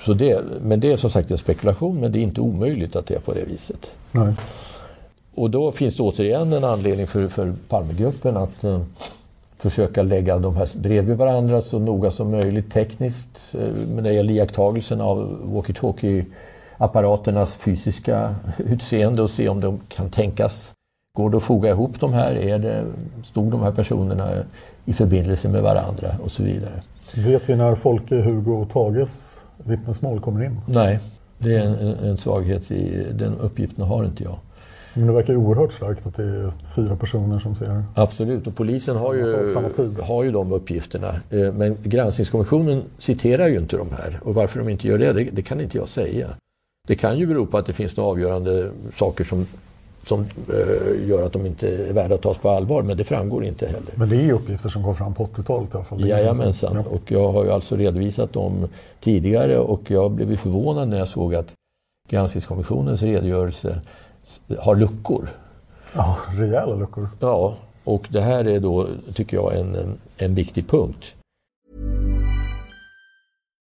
så 0.00 0.14
det, 0.14 0.40
men 0.60 0.80
det 0.80 0.92
är 0.92 0.96
som 0.96 1.10
sagt 1.10 1.30
en 1.30 1.38
spekulation, 1.38 2.00
men 2.00 2.12
det 2.12 2.18
är 2.18 2.22
inte 2.22 2.40
omöjligt 2.40 2.96
att 2.96 3.06
det 3.06 3.14
är 3.14 3.20
på 3.20 3.34
det 3.34 3.44
viset. 3.44 3.94
Nej. 4.12 4.34
Och 5.34 5.50
då 5.50 5.72
finns 5.72 5.96
det 5.96 6.02
återigen 6.02 6.52
en 6.52 6.64
anledning 6.64 7.06
för, 7.06 7.28
för 7.28 7.54
Palmegruppen 7.68 8.36
att 8.36 8.64
eh, 8.64 8.82
försöka 9.58 10.02
lägga 10.02 10.38
de 10.38 10.56
här 10.56 10.68
bredvid 10.74 11.16
varandra 11.16 11.60
så 11.60 11.78
noga 11.78 12.10
som 12.10 12.30
möjligt 12.30 12.72
tekniskt. 12.72 13.54
Eh, 13.54 13.68
när 13.94 14.02
det 14.02 14.12
gäller 14.12 14.34
iakttagelsen 14.34 15.00
av 15.00 15.40
walkie-talkie-apparaternas 15.44 17.56
fysiska 17.56 18.34
utseende 18.58 19.22
och 19.22 19.30
se 19.30 19.48
om 19.48 19.60
de 19.60 19.80
kan 19.88 20.10
tänkas 20.10 20.74
Går 21.16 21.30
det 21.30 21.36
att 21.36 21.42
foga 21.42 21.70
ihop 21.70 22.00
de 22.00 22.12
här? 22.12 22.34
Är 22.34 22.58
det, 22.58 22.84
stod 23.22 23.50
de 23.50 23.60
här 23.60 23.72
personerna 23.72 24.30
i 24.84 24.92
förbindelse 24.92 25.48
med 25.48 25.62
varandra 25.62 26.16
och 26.22 26.32
så 26.32 26.42
vidare. 26.42 26.82
Vet 27.16 27.48
vi 27.48 27.56
när 27.56 27.74
Folke, 27.74 28.14
Hugo 28.14 28.52
och 28.52 28.70
Tages 28.70 29.40
vittnesmål 29.56 30.20
kommer 30.20 30.44
in? 30.44 30.60
Nej, 30.66 31.00
det 31.38 31.56
är 31.56 31.64
en, 31.64 31.74
en 31.74 32.16
svaghet 32.16 32.70
i 32.70 33.06
den 33.12 33.38
uppgiften 33.38 33.84
har 33.84 34.04
inte 34.04 34.24
jag. 34.24 34.38
Men 34.94 35.06
det 35.06 35.12
verkar 35.12 35.36
oerhört 35.36 35.72
starkt 35.72 36.06
att 36.06 36.14
det 36.14 36.22
är 36.22 36.52
fyra 36.74 36.96
personer 36.96 37.38
som 37.38 37.54
ser 37.54 37.84
Absolut, 37.94 38.46
och 38.46 38.56
polisen 38.56 38.96
har 38.96 39.14
ju, 39.14 39.54
har 40.02 40.22
ju 40.22 40.30
de 40.30 40.52
uppgifterna. 40.52 41.14
Eh, 41.30 41.52
men 41.52 41.76
granskningskommissionen 41.82 42.82
citerar 42.98 43.48
ju 43.48 43.58
inte 43.58 43.76
de 43.76 43.90
här. 43.90 44.20
Och 44.22 44.34
varför 44.34 44.58
de 44.58 44.68
inte 44.68 44.88
gör 44.88 44.98
det, 44.98 45.12
det, 45.12 45.24
det 45.32 45.42
kan 45.42 45.60
inte 45.60 45.78
jag 45.78 45.88
säga. 45.88 46.28
Det 46.88 46.94
kan 46.94 47.18
ju 47.18 47.26
bero 47.26 47.46
på 47.46 47.58
att 47.58 47.66
det 47.66 47.72
finns 47.72 47.96
några 47.96 48.10
avgörande 48.10 48.70
saker 48.96 49.24
som 49.24 49.46
som 50.04 50.20
eh, 50.20 51.08
gör 51.08 51.22
att 51.22 51.32
de 51.32 51.46
inte 51.46 51.68
är 51.68 51.92
värda 51.92 52.14
att 52.14 52.22
tas 52.22 52.38
på 52.38 52.50
allvar, 52.50 52.82
men 52.82 52.96
det 52.96 53.04
framgår 53.04 53.44
inte 53.44 53.66
heller. 53.66 53.92
Men 53.94 54.08
det 54.08 54.16
är 54.16 54.32
uppgifter 54.32 54.68
som 54.68 54.84
kom 54.84 54.96
fram 54.96 55.14
på 55.14 55.26
80-talet 55.26 55.74
i 55.74 55.76
alla 55.76 55.84
fall? 55.84 56.08
Jajamensan, 56.08 56.74
ja. 56.74 56.84
och 56.90 57.12
jag 57.12 57.32
har 57.32 57.44
ju 57.44 57.50
alltså 57.50 57.76
redovisat 57.76 58.32
dem 58.32 58.68
tidigare 59.00 59.58
och 59.58 59.90
jag 59.90 60.10
blev 60.10 60.36
förvånad 60.36 60.88
när 60.88 60.98
jag 60.98 61.08
såg 61.08 61.34
att 61.34 61.54
Granskningskommissionens 62.08 63.02
redogörelse 63.02 63.80
har 64.58 64.76
luckor. 64.76 65.28
Ja, 65.94 66.18
rejäla 66.30 66.74
luckor. 66.74 67.08
Ja, 67.20 67.54
och 67.84 68.08
det 68.10 68.20
här 68.20 68.44
är 68.44 68.60
då, 68.60 68.88
tycker 69.14 69.36
jag, 69.36 69.56
en, 69.56 69.98
en 70.16 70.34
viktig 70.34 70.68
punkt. 70.68 71.14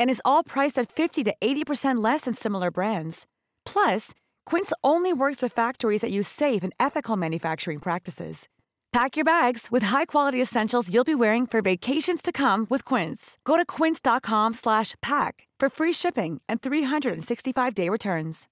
And 0.00 0.10
is 0.10 0.22
all 0.24 0.42
priced 0.42 0.78
at 0.78 0.90
50 0.90 1.24
to 1.24 1.34
80% 1.42 2.02
less 2.02 2.22
than 2.22 2.34
similar 2.34 2.70
brands. 2.70 3.26
Plus, 3.66 4.12
Quince 4.46 4.72
only 4.82 5.12
works 5.12 5.42
with 5.42 5.52
factories 5.52 6.00
that 6.00 6.10
use 6.10 6.28
safe 6.28 6.64
and 6.64 6.72
ethical 6.80 7.16
manufacturing 7.16 7.80
practices. 7.80 8.48
Pack 8.92 9.16
your 9.16 9.24
bags 9.24 9.66
with 9.70 9.82
high-quality 9.82 10.40
essentials 10.40 10.88
you'll 10.90 11.04
be 11.04 11.14
wearing 11.14 11.46
for 11.46 11.60
vacations 11.60 12.22
to 12.22 12.32
come 12.32 12.66
with 12.70 12.82
Quince. 12.84 13.36
Go 13.44 13.56
to 13.56 13.64
quince.com/pack 13.66 15.48
for 15.60 15.68
free 15.70 15.92
shipping 15.92 16.40
and 16.48 16.60
365-day 16.60 17.90
returns. 17.90 18.48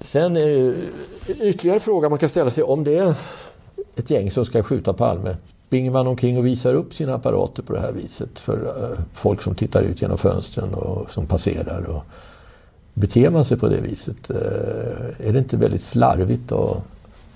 Sen 0.00 0.36
ytterligare 1.26 1.80
fråga 1.80 2.08
man 2.08 2.18
kan 2.18 2.28
ställa 2.28 2.50
sig 2.50 2.64
om 2.64 2.84
det 2.84 3.16
ett 3.96 4.10
gäng 4.10 4.30
som 4.30 4.44
ska 4.44 4.62
skjuta 4.62 4.92
Palme. 4.92 5.36
Springer 5.74 5.90
man 5.90 6.06
omkring 6.06 6.38
och 6.38 6.46
visar 6.46 6.74
upp 6.74 6.94
sina 6.94 7.14
apparater 7.14 7.62
på 7.62 7.72
det 7.72 7.80
här 7.80 7.92
viset 7.92 8.40
för 8.40 8.82
eh, 8.82 8.98
folk 9.12 9.42
som 9.42 9.54
tittar 9.54 9.82
ut 9.82 10.02
genom 10.02 10.18
fönstren 10.18 10.74
och 10.74 11.10
som 11.10 11.26
passerar? 11.26 11.84
Och 11.84 12.04
beter 12.94 13.30
man 13.30 13.44
sig 13.44 13.58
på 13.58 13.68
det 13.68 13.80
viset? 13.80 14.30
Eh, 14.30 15.26
är 15.28 15.32
det 15.32 15.38
inte 15.38 15.56
väldigt 15.56 15.80
slarvigt 15.80 16.52
och 16.52 16.76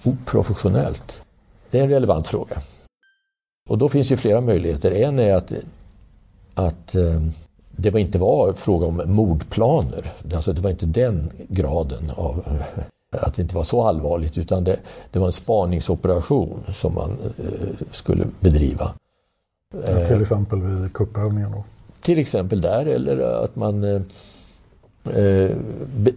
oprofessionellt? 0.05 1.23
Det 1.71 1.79
är 1.79 1.83
en 1.83 1.91
relevant 1.91 2.27
fråga. 2.27 2.57
Och 3.69 3.79
då 3.79 3.89
finns 3.89 4.13
ju 4.13 4.17
flera 4.17 4.41
möjligheter. 4.41 4.91
En 4.91 5.19
är 5.19 5.35
att, 5.35 5.53
att 6.55 6.95
eh, 6.95 7.23
det 7.71 7.91
var 7.91 8.01
inte 8.01 8.19
var 8.19 8.53
fråga 8.53 8.87
om 8.87 9.03
mordplaner. 9.07 10.13
Alltså 10.35 10.53
det 10.53 10.61
var 10.61 10.71
inte 10.71 10.87
den 10.87 11.31
graden 11.49 12.11
av 12.17 12.45
att 13.11 13.35
det 13.35 13.43
inte 13.43 13.55
var 13.55 13.63
så 13.63 13.83
allvarligt 13.83 14.39
utan 14.39 14.65
det, 14.65 14.79
det 15.11 15.19
var 15.19 15.27
en 15.27 15.33
spaningsoperation 15.33 16.65
som 16.75 16.95
man 16.95 17.11
eh, 17.39 17.87
skulle 17.91 18.27
bedriva. 18.41 18.95
Ja, 19.87 20.07
till 20.07 20.21
exempel 20.21 20.63
vid 20.63 20.93
kuppövningen? 20.93 21.53
Då. 21.53 21.65
Till 22.01 22.19
exempel 22.19 22.61
där 22.61 22.87
eller 22.87 23.45
att 23.45 23.57
man 23.57 23.85
eh, 23.85 24.01
Eh, 25.15 25.57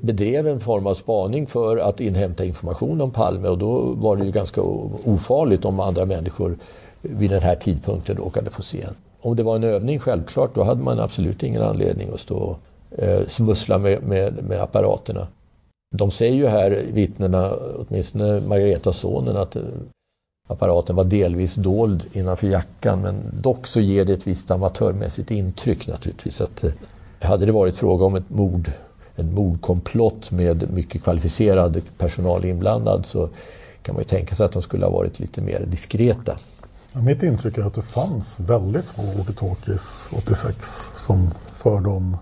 bedrev 0.01 0.47
en 0.47 0.59
form 0.59 0.87
av 0.87 0.93
spaning 0.93 1.47
för 1.47 1.77
att 1.77 1.99
inhämta 1.99 2.45
information 2.45 3.01
om 3.01 3.11
Palme 3.11 3.47
och 3.47 3.57
då 3.57 3.79
var 3.79 4.17
det 4.17 4.25
ju 4.25 4.31
ganska 4.31 4.61
ofarligt 4.61 5.65
om 5.65 5.79
andra 5.79 6.05
människor 6.05 6.57
vid 7.01 7.29
den 7.29 7.41
här 7.41 7.55
tidpunkten 7.55 8.17
råkade 8.17 8.49
få 8.49 8.61
se 8.61 8.81
en. 8.81 8.95
Om 9.21 9.35
det 9.35 9.43
var 9.43 9.55
en 9.55 9.63
övning, 9.63 9.99
självklart, 9.99 10.55
då 10.55 10.63
hade 10.63 10.83
man 10.83 10.99
absolut 10.99 11.43
ingen 11.43 11.61
anledning 11.61 12.09
att 12.13 12.19
stå 12.19 12.37
och 12.37 12.59
eh, 12.99 13.25
smussla 13.25 13.77
med, 13.77 14.03
med, 14.03 14.43
med 14.43 14.61
apparaterna. 14.61 15.27
De 15.95 16.11
säger 16.11 16.35
ju 16.35 16.47
här, 16.47 16.85
vittnena, 16.93 17.51
åtminstone 17.55 18.41
Margaretas 18.41 18.97
sonen, 18.97 19.37
att, 19.37 19.55
eh, 19.55 19.63
apparaten 20.47 20.95
var 20.95 21.03
delvis 21.03 21.55
dold 21.55 22.05
innanför 22.13 22.47
jackan 22.47 23.01
men 23.01 23.15
dock 23.41 23.67
så 23.67 23.81
ger 23.81 24.05
det 24.05 24.13
ett 24.13 24.27
visst 24.27 24.51
amatörmässigt 24.51 25.31
intryck 25.31 25.87
naturligtvis. 25.87 26.41
Att, 26.41 26.63
eh, 26.63 26.71
hade 27.21 27.45
det 27.45 27.51
varit 27.51 27.77
fråga 27.77 28.05
om 28.05 28.15
ett 28.15 28.29
mord, 28.29 28.71
en 29.15 29.33
mordkomplott 29.33 30.31
med 30.31 30.73
mycket 30.73 31.03
kvalificerad 31.03 31.81
personal 31.97 32.45
inblandad 32.45 33.05
så 33.05 33.29
kan 33.81 33.95
man 33.95 34.01
ju 34.01 34.07
tänka 34.07 34.35
sig 34.35 34.45
att 34.45 34.51
de 34.51 34.61
skulle 34.61 34.85
ha 34.85 34.91
varit 34.91 35.19
lite 35.19 35.41
mer 35.41 35.65
diskreta. 35.65 36.37
Ja, 36.93 37.01
mitt 37.01 37.23
intryck 37.23 37.57
är 37.57 37.61
att 37.61 37.73
det 37.73 37.81
fanns 37.81 38.39
väldigt 38.39 38.85
få 38.85 39.01
walkie-talkies 39.01 40.15
86 40.17 40.89
som 40.95 41.31
för 41.47 41.79
de, 41.79 42.17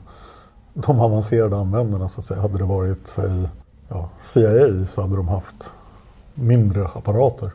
de 0.73 0.99
avancerade 0.99 1.55
användarna 1.55 2.10
så 2.10 2.19
att 2.19 2.25
säga. 2.25 2.41
Hade 2.41 2.58
det 2.58 2.63
varit 2.63 3.08
säg, 3.08 3.47
ja, 3.89 4.10
CIA 4.17 4.86
så 4.88 5.02
hade 5.02 5.15
de 5.15 5.28
haft 5.28 5.69
mindre 6.34 6.86
apparater. 6.86 7.52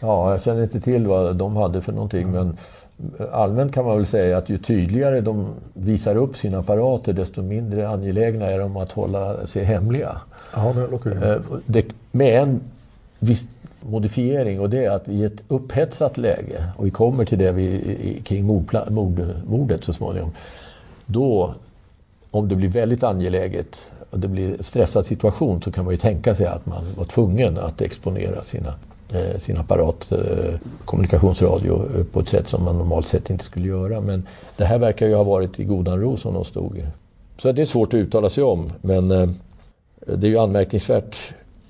Ja, 0.00 0.30
jag 0.30 0.42
känner 0.42 0.62
inte 0.62 0.80
till 0.80 1.06
vad 1.06 1.36
de 1.36 1.56
hade 1.56 1.82
för 1.82 1.92
någonting 1.92 2.30
men 2.30 2.56
allmänt 3.32 3.72
kan 3.72 3.84
man 3.84 3.96
väl 3.96 4.06
säga 4.06 4.38
att 4.38 4.48
ju 4.48 4.58
tydligare 4.58 5.20
de 5.20 5.46
visar 5.74 6.16
upp 6.16 6.36
sina 6.36 6.58
apparater 6.58 7.12
desto 7.12 7.42
mindre 7.42 7.88
angelägna 7.88 8.46
är 8.46 8.58
de 8.58 8.76
att 8.76 8.92
hålla 8.92 9.46
sig 9.46 9.64
hemliga. 9.64 10.20
Ja, 10.56 10.72
det 10.72 10.86
låter. 10.86 11.32
Eh, 11.32 11.42
det, 11.66 11.86
med 12.12 12.42
en 12.42 12.60
viss 13.18 13.46
modifiering 13.80 14.60
och 14.60 14.70
det 14.70 14.84
är 14.84 14.90
att 14.90 15.08
i 15.08 15.24
ett 15.24 15.42
upphetsat 15.48 16.18
läge, 16.18 16.64
och 16.76 16.86
vi 16.86 16.90
kommer 16.90 17.24
till 17.24 17.38
det 17.38 17.52
vi, 17.52 18.22
kring 18.24 18.44
mordpla, 18.44 18.90
mord, 18.90 19.22
mordet 19.46 19.84
så 19.84 19.92
småningom, 19.92 20.30
då 21.06 21.54
om 22.30 22.48
det 22.48 22.56
blir 22.56 22.68
väldigt 22.68 23.02
angeläget 23.02 23.92
och 24.14 24.20
det 24.20 24.28
blir 24.28 24.56
en 24.58 24.64
stressad 24.64 25.06
situation 25.06 25.62
så 25.62 25.72
kan 25.72 25.84
man 25.84 25.94
ju 25.94 25.98
tänka 25.98 26.34
sig 26.34 26.46
att 26.46 26.66
man 26.66 26.84
var 26.96 27.04
tvungen 27.04 27.58
att 27.58 27.80
exponera 27.80 28.42
sina 28.42 28.74
Eh, 29.14 29.38
sin 29.38 29.58
apparat, 29.58 30.12
eh, 30.12 30.54
kommunikationsradio, 30.84 31.98
eh, 31.98 32.04
på 32.04 32.20
ett 32.20 32.28
sätt 32.28 32.48
som 32.48 32.64
man 32.64 32.78
normalt 32.78 33.06
sett 33.06 33.30
inte 33.30 33.44
skulle 33.44 33.68
göra. 33.68 34.00
Men 34.00 34.26
det 34.56 34.64
här 34.64 34.78
verkar 34.78 35.06
ju 35.06 35.14
ha 35.14 35.24
varit 35.24 35.60
i 35.60 35.64
godan 35.64 36.00
ro 36.00 36.16
som 36.16 36.34
de 36.34 36.44
stod. 36.44 36.86
Så 37.38 37.52
det 37.52 37.62
är 37.62 37.66
svårt 37.66 37.88
att 37.88 37.98
uttala 37.98 38.30
sig 38.30 38.44
om. 38.44 38.72
Men 38.80 39.08
det 40.06 40.26
är 40.26 40.30
ju 40.30 40.38
anmärkningsvärt 40.38 41.16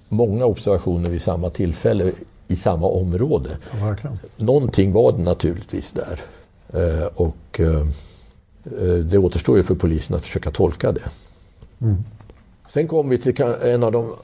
många 0.09 0.45
observationer 0.45 1.11
vid 1.11 1.23
samma 1.23 1.51
tillfälle 1.51 2.13
i 2.49 2.57
samma 2.57 2.87
område. 2.87 3.51
Ja, 3.81 3.87
verkligen. 3.87 4.19
Någonting 4.37 4.93
var 4.93 5.13
det 5.13 5.23
naturligtvis 5.23 5.93
där. 5.93 6.21
Och 7.15 7.61
det 9.05 9.19
återstår 9.19 9.57
ju 9.57 9.63
för 9.63 9.75
polisen 9.75 10.17
att 10.17 10.23
försöka 10.23 10.51
tolka 10.51 10.93
det. 10.93 11.03
Mm. 11.81 12.05
Sen 12.69 12.89
kom 12.89 13.09
vi 13.09 13.19
till 13.19 13.43
en 13.43 13.83
av 13.83 13.93
de 13.93 14.15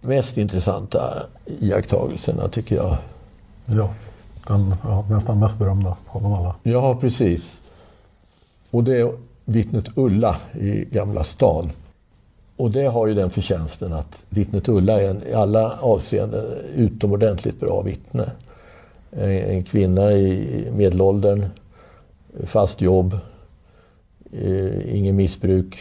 mest 0.00 0.38
intressanta 0.38 1.26
iakttagelserna 1.60 2.48
tycker 2.48 2.76
jag. 2.76 2.96
Ja, 3.66 3.94
den 4.46 4.74
ja, 4.84 5.06
nästan 5.10 5.38
mest 5.38 5.58
berömda 5.58 5.96
av 6.06 6.22
dem 6.22 6.32
alla. 6.32 6.54
Ja, 6.62 6.98
precis. 7.00 7.62
Och 8.70 8.84
det 8.84 9.00
är 9.00 9.12
vittnet 9.44 9.88
Ulla 9.94 10.36
i 10.52 10.84
Gamla 10.84 11.24
stan. 11.24 11.70
Och 12.56 12.70
det 12.70 12.86
har 12.86 13.06
ju 13.06 13.14
den 13.14 13.30
förtjänsten 13.30 13.92
att 13.92 14.24
vittnet 14.28 14.68
Ulla 14.68 15.02
är 15.02 15.10
en, 15.10 15.22
i 15.26 15.32
alla 15.32 15.78
avseenden 15.80 16.44
utomordentligt 16.74 17.60
bra 17.60 17.82
vittne. 17.82 18.32
En 19.10 19.62
kvinna 19.62 20.12
i 20.12 20.68
medelåldern, 20.76 21.44
fast 22.44 22.80
jobb, 22.80 23.18
eh, 24.32 24.96
ingen 24.96 25.16
missbruk. 25.16 25.78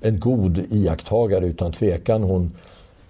En 0.00 0.20
god 0.20 0.58
iakttagare 0.70 1.46
utan 1.46 1.72
tvekan. 1.72 2.22
Hon 2.22 2.50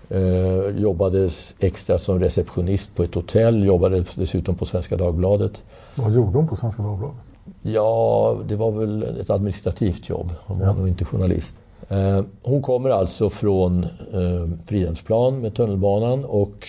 Eh, 0.08 0.80
jobbade 0.80 1.30
extra 1.58 1.98
som 1.98 2.20
receptionist 2.20 2.94
på 2.94 3.02
ett 3.02 3.14
hotell, 3.14 3.64
jobbade 3.64 4.04
dessutom 4.14 4.54
på 4.54 4.66
Svenska 4.66 4.96
Dagbladet. 4.96 5.62
Vad 5.94 6.14
gjorde 6.14 6.38
hon 6.38 6.48
på 6.48 6.56
Svenska 6.56 6.82
Dagbladet? 6.82 7.16
Ja, 7.62 8.36
det 8.48 8.56
var 8.56 8.70
väl 8.70 9.02
ett 9.02 9.30
administrativt 9.30 10.08
jobb. 10.08 10.30
Hon 10.44 10.58
var 10.58 10.66
ja. 10.66 10.72
nog 10.72 10.88
inte 10.88 11.04
journalist. 11.04 11.54
Eh, 11.88 12.20
hon 12.42 12.62
kommer 12.62 12.90
alltså 12.90 13.30
från 13.30 13.84
eh, 13.84 14.48
Fridhemsplan 14.66 15.40
med 15.40 15.54
tunnelbanan 15.54 16.24
och 16.24 16.68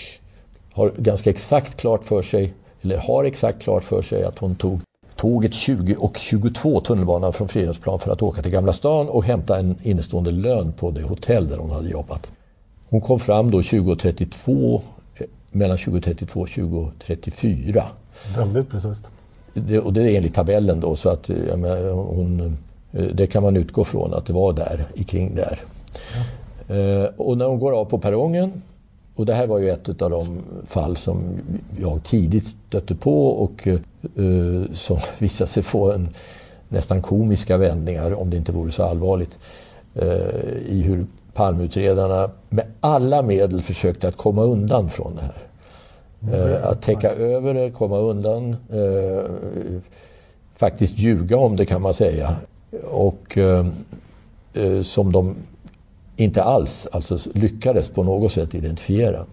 har 0.73 0.91
ganska 0.97 1.29
exakt 1.29 1.75
klart 1.77 2.03
för 2.03 2.21
sig, 2.21 2.53
eller 2.81 2.97
har 2.97 3.23
exakt 3.23 3.61
klart 3.61 3.83
för 3.83 4.01
sig 4.01 4.23
att 4.23 4.39
hon 4.39 4.55
tog 4.55 4.79
tåget 5.17 5.53
20 5.53 5.95
och 5.95 6.17
22 6.17 6.79
tunnelbanan 6.79 7.33
från 7.33 7.47
Fridhemsplan 7.47 7.99
för 7.99 8.11
att 8.11 8.21
åka 8.21 8.41
till 8.41 8.51
Gamla 8.51 8.73
stan 8.73 9.09
och 9.09 9.25
hämta 9.25 9.59
en 9.59 9.75
innestående 9.81 10.31
lön 10.31 10.73
på 10.73 10.91
det 10.91 11.01
hotell 11.01 11.47
där 11.47 11.57
hon 11.57 11.71
hade 11.71 11.89
jobbat. 11.89 12.31
Hon 12.89 13.01
kom 13.01 13.19
fram 13.19 13.51
då 13.51 13.61
2032, 13.61 14.81
eh, 15.15 15.25
mellan 15.51 15.77
2032 15.77 16.39
och 16.39 16.49
2034. 16.49 17.83
Väldigt 18.37 18.69
precis. 18.69 19.01
Det, 19.53 19.79
och 19.79 19.93
det 19.93 20.01
är 20.01 20.17
enligt 20.17 20.33
tabellen 20.33 20.79
då, 20.79 20.95
så 20.95 21.09
att 21.09 21.29
eh, 21.29 21.35
menar, 21.35 21.91
hon, 21.91 22.57
eh, 22.91 23.03
det 23.03 23.27
kan 23.27 23.43
man 23.43 23.57
utgå 23.57 23.83
från 23.83 24.13
att 24.13 24.25
det 24.25 24.33
var 24.33 24.53
där, 24.53 24.85
kring 25.07 25.35
där. 25.35 25.59
Ja. 26.67 26.75
Eh, 26.75 27.09
och 27.17 27.37
när 27.37 27.45
hon 27.45 27.59
går 27.59 27.79
av 27.79 27.85
på 27.85 27.99
perrongen, 27.99 28.61
och 29.15 29.25
det 29.25 29.33
här 29.33 29.47
var 29.47 29.57
ju 29.57 29.69
ett 29.69 30.01
av 30.01 30.09
de 30.09 30.41
fall 30.65 30.97
som 30.97 31.23
jag 31.77 32.03
tidigt 32.03 32.47
stötte 32.47 32.95
på 32.95 33.27
och 33.27 33.67
som 34.73 34.97
visade 35.17 35.47
sig 35.47 35.63
få 35.63 35.91
en 35.91 36.09
nästan 36.69 37.01
komiska 37.01 37.57
vändningar, 37.57 38.13
om 38.21 38.29
det 38.29 38.37
inte 38.37 38.51
vore 38.51 38.71
så 38.71 38.83
allvarligt, 38.83 39.39
eh, 39.95 40.07
i 40.65 40.81
hur 40.85 41.05
Palmeutredarna 41.33 42.29
med 42.49 42.65
alla 42.79 43.21
medel 43.21 43.61
försökte 43.61 44.07
att 44.07 44.17
komma 44.17 44.43
undan 44.43 44.89
från 44.89 45.15
det 45.15 45.21
här. 45.21 45.33
Mm. 46.21 46.63
att 46.63 46.81
täcka 46.81 47.11
över 47.11 47.53
det, 47.53 47.71
komma 47.71 47.97
undan, 47.97 48.55
eh, 48.69 49.31
faktiskt 50.55 50.97
ljuga 50.97 51.37
om 51.37 51.55
det 51.55 51.65
kan 51.65 51.81
man 51.81 51.93
säga. 51.93 52.35
Och 52.91 53.37
eh, 53.37 53.67
eh, 54.53 54.81
som 54.81 55.11
de 55.11 55.35
inte 56.15 56.43
alls 56.43 56.87
alltså, 56.91 57.17
lyckades 57.33 57.89
på 57.89 58.03
något 58.03 58.31
sätt 58.31 58.55
identifiera. 58.55 59.25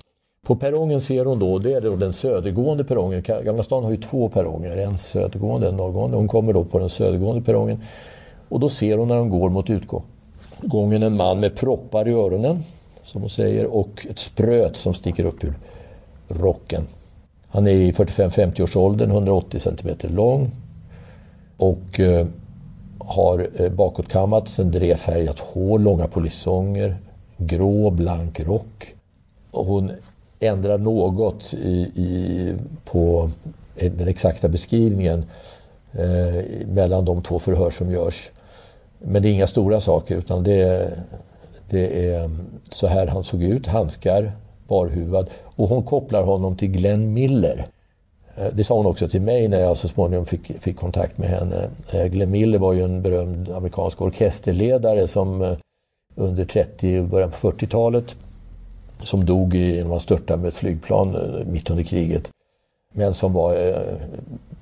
På 0.44 0.56
perrongen 0.56 1.00
ser 1.00 1.24
hon 1.24 1.38
då, 1.38 1.58
det 1.58 1.72
är 1.72 1.80
då 1.80 1.96
den 1.96 2.12
södergående 2.12 2.84
perrongen. 2.84 3.22
Gamla 3.44 3.62
stan 3.62 3.84
har 3.84 3.90
ju 3.90 3.96
två 3.96 4.28
perronger, 4.28 4.76
en 4.76 4.98
södergående 4.98 5.66
och 5.66 5.72
en 5.72 5.76
norrgående. 5.76 6.16
Hon 6.16 6.28
kommer 6.28 6.52
då 6.52 6.64
på 6.64 6.78
den 6.78 6.90
södergående 6.90 7.42
perrongen. 7.42 7.80
Och 8.48 8.60
då 8.60 8.68
ser 8.68 8.98
hon 8.98 9.08
när 9.08 9.18
hon 9.18 9.28
går 9.28 9.50
mot 9.50 9.70
utgången. 9.70 10.06
gången 10.62 11.02
en 11.02 11.16
man 11.16 11.40
med 11.40 11.56
proppar 11.56 12.08
i 12.08 12.12
öronen, 12.12 12.64
som 13.04 13.20
hon 13.20 13.30
säger, 13.30 13.66
och 13.66 14.06
ett 14.10 14.18
spröt 14.18 14.76
som 14.76 14.94
sticker 14.94 15.24
upp 15.24 15.44
ur 15.44 15.54
rocken. 16.28 16.86
Han 17.48 17.66
är 17.66 17.70
i 17.70 17.92
45-50-årsåldern, 17.92 19.10
180 19.10 19.60
centimeter 19.60 20.08
lång 20.08 20.50
och 21.56 22.00
eh, 22.00 22.26
har 22.98 23.48
eh, 23.56 23.72
bakåtkammat, 23.72 24.48
sen 24.48 24.70
drevfärgat 24.70 25.38
hår, 25.38 25.78
långa 25.78 26.08
polisonger, 26.08 26.96
grå 27.36 27.90
blank 27.90 28.40
rock. 28.40 28.94
Och 29.50 29.66
hon 29.66 29.90
ändrar 30.40 30.78
något 30.78 31.54
i, 31.54 31.76
i, 31.94 32.54
på 32.84 33.30
den 33.74 34.08
exakta 34.08 34.48
beskrivningen 34.48 35.24
eh, 35.92 36.44
mellan 36.66 37.04
de 37.04 37.22
två 37.22 37.38
förhör 37.38 37.70
som 37.70 37.92
görs. 37.92 38.30
Men 38.98 39.22
det 39.22 39.28
är 39.28 39.32
inga 39.32 39.46
stora 39.46 39.80
saker 39.80 40.16
utan 40.16 40.42
det, 40.42 40.90
det 41.70 42.10
är 42.10 42.30
så 42.70 42.86
här 42.86 43.06
han 43.06 43.24
såg 43.24 43.42
ut. 43.42 43.66
Handskar, 43.66 44.32
barhuvad. 44.68 45.30
Och 45.56 45.68
hon 45.68 45.82
kopplar 45.82 46.22
honom 46.22 46.56
till 46.56 46.68
Glenn 46.68 47.12
Miller. 47.12 47.66
Eh, 48.36 48.46
det 48.52 48.64
sa 48.64 48.76
hon 48.76 48.86
också 48.86 49.08
till 49.08 49.22
mig 49.22 49.48
när 49.48 49.60
jag 49.60 49.76
så 49.76 49.88
småningom 49.88 50.26
fick, 50.26 50.60
fick 50.60 50.76
kontakt 50.76 51.18
med 51.18 51.28
henne. 51.28 51.68
Eh, 51.90 52.06
Glenn 52.06 52.30
Miller 52.30 52.58
var 52.58 52.72
ju 52.72 52.82
en 52.82 53.02
berömd 53.02 53.50
amerikansk 53.50 54.02
orkesterledare 54.02 55.06
som 55.06 55.42
eh, 55.42 55.56
under 56.14 56.44
30 56.44 56.98
och 56.98 57.04
början 57.06 57.30
på 57.30 57.50
40-talet 57.50 58.16
som 59.02 59.24
dog 59.24 59.54
genom 59.54 59.92
att 59.92 60.02
störta 60.02 60.36
med 60.36 60.48
ett 60.48 60.54
flygplan 60.54 61.14
eh, 61.14 61.46
mitt 61.46 61.70
under 61.70 61.84
kriget. 61.84 62.30
Men 62.92 63.14
som 63.14 63.32
var 63.32 63.68
eh, 63.68 63.96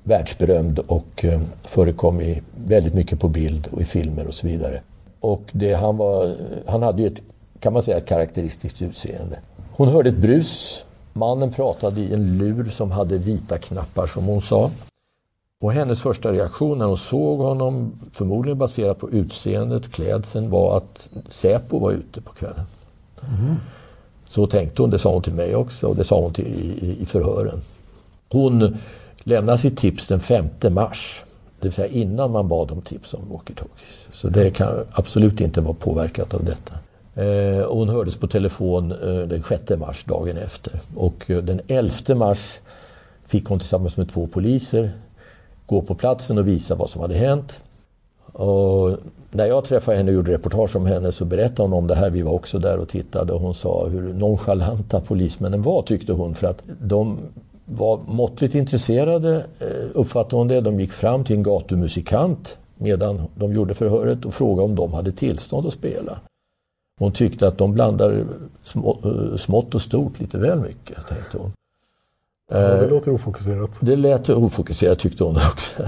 världsberömd 0.03 0.79
och 0.79 1.25
eh, 1.25 1.41
förekom 1.61 2.21
i, 2.21 2.41
väldigt 2.55 2.93
mycket 2.93 3.19
på 3.19 3.27
bild 3.27 3.67
och 3.71 3.81
i 3.81 3.85
filmer 3.85 4.27
och 4.27 4.33
så 4.33 4.47
vidare. 4.47 4.81
Och 5.19 5.41
det, 5.51 5.73
han, 5.73 5.97
var, 5.97 6.35
han 6.65 6.83
hade 6.83 7.01
ju 7.01 7.07
ett, 7.07 7.21
kan 7.59 7.73
man 7.73 7.83
säga, 7.83 7.99
karaktäristiskt 7.99 8.81
utseende. 8.81 9.39
Hon 9.71 9.87
hörde 9.87 10.09
ett 10.09 10.17
brus. 10.17 10.83
Mannen 11.13 11.51
pratade 11.51 12.01
i 12.01 12.13
en 12.13 12.37
lur 12.37 12.69
som 12.69 12.91
hade 12.91 13.17
vita 13.17 13.57
knappar 13.57 14.07
som 14.07 14.25
hon 14.25 14.41
sa. 14.41 14.71
Och 15.61 15.71
hennes 15.71 16.01
första 16.01 16.31
reaktion 16.31 16.77
när 16.77 16.85
hon 16.85 16.97
såg 16.97 17.39
honom, 17.39 17.91
förmodligen 18.13 18.57
baserat 18.57 18.99
på 18.99 19.09
utseendet, 19.09 19.91
klädseln, 19.91 20.49
var 20.49 20.77
att 20.77 21.09
Säpo 21.27 21.79
var 21.79 21.91
ute 21.91 22.21
på 22.21 22.33
kvällen. 22.33 22.65
Mm. 23.39 23.55
Så 24.33 24.47
tänkte 24.47 24.81
hon, 24.81 24.89
det 24.89 24.99
sa 24.99 25.13
hon 25.13 25.21
till 25.21 25.33
mig 25.33 25.55
också 25.55 25.87
och 25.87 25.95
det 25.95 26.03
sa 26.03 26.21
hon 26.21 26.33
till, 26.33 26.45
i, 26.45 26.97
i 27.01 27.05
förhören. 27.05 27.61
Hon 28.31 28.77
lämnade 29.23 29.57
sitt 29.57 29.77
tips 29.77 30.07
den 30.07 30.19
5 30.19 30.45
mars. 30.69 31.23
Det 31.59 31.67
vill 31.67 31.73
säga 31.73 31.87
innan 31.87 32.31
man 32.31 32.47
bad 32.47 32.71
om 32.71 32.81
tips 32.81 33.13
om 33.13 33.21
walkie-talkies. 33.31 34.07
Så 34.11 34.29
det 34.29 34.49
kan 34.49 34.85
absolut 34.91 35.41
inte 35.41 35.61
vara 35.61 35.73
påverkat 35.73 36.33
av 36.33 36.43
detta. 36.43 36.73
Eh, 37.21 37.67
hon 37.67 37.89
hördes 37.89 38.15
på 38.15 38.27
telefon 38.27 38.91
eh, 38.91 39.27
den 39.27 39.43
6 39.43 39.69
mars, 39.79 40.03
dagen 40.03 40.37
efter. 40.37 40.79
Och 40.95 41.31
eh, 41.31 41.37
den 41.37 41.61
11 41.67 42.15
mars 42.15 42.59
fick 43.25 43.45
hon 43.45 43.59
tillsammans 43.59 43.97
med 43.97 44.09
två 44.09 44.27
poliser 44.27 44.91
gå 45.65 45.81
på 45.81 45.95
platsen 45.95 46.37
och 46.37 46.47
visa 46.47 46.75
vad 46.75 46.89
som 46.89 47.01
hade 47.01 47.15
hänt. 47.15 47.61
Och 48.33 48.97
när 49.31 49.45
jag 49.45 49.65
träffade 49.65 49.97
henne 49.97 50.11
och 50.11 50.15
gjorde 50.15 50.31
reportage 50.31 50.75
om 50.75 50.85
henne 50.85 51.11
så 51.11 51.25
berättade 51.25 51.61
hon 51.69 51.73
om 51.73 51.87
det 51.87 51.95
här. 51.95 52.09
Vi 52.09 52.21
var 52.21 52.31
också 52.31 52.59
där 52.59 52.77
och 52.77 52.89
tittade 52.89 53.33
och 53.33 53.41
hon 53.41 53.53
sa 53.53 53.87
hur 53.87 54.13
nonchalanta 54.13 55.01
polismännen 55.01 55.61
var 55.61 55.81
tyckte 55.81 56.13
hon. 56.13 56.35
För 56.35 56.47
att 56.47 56.63
de 56.81 57.17
var 57.65 57.99
måttligt 58.05 58.55
intresserade, 58.55 59.45
eh, 59.59 59.67
uppfattade 59.93 60.35
hon 60.35 60.47
det. 60.47 60.61
De 60.61 60.79
gick 60.79 60.91
fram 60.91 61.23
till 61.23 61.35
en 61.35 61.43
gatumusikant 61.43 62.59
medan 62.77 63.21
de 63.35 63.53
gjorde 63.53 63.73
förhöret 63.73 64.25
och 64.25 64.33
frågade 64.33 64.65
om 64.65 64.75
de 64.75 64.93
hade 64.93 65.11
tillstånd 65.11 65.67
att 65.67 65.73
spela. 65.73 66.19
Hon 66.99 67.11
tyckte 67.11 67.47
att 67.47 67.57
de 67.57 67.73
blandade 67.73 68.19
eh, 68.19 69.35
smått 69.35 69.75
och 69.75 69.81
stort 69.81 70.19
lite 70.19 70.37
väl 70.37 70.59
mycket, 70.59 71.07
tänkte 71.07 71.37
hon. 71.37 71.51
Ja, 72.51 72.59
det 72.59 72.89
låter 72.89 73.11
ofokuserat. 73.11 73.79
Det 73.81 73.95
lät 73.95 74.29
ofokuserat 74.29 74.99
tyckte 74.99 75.23
hon 75.23 75.35
också. 75.35 75.83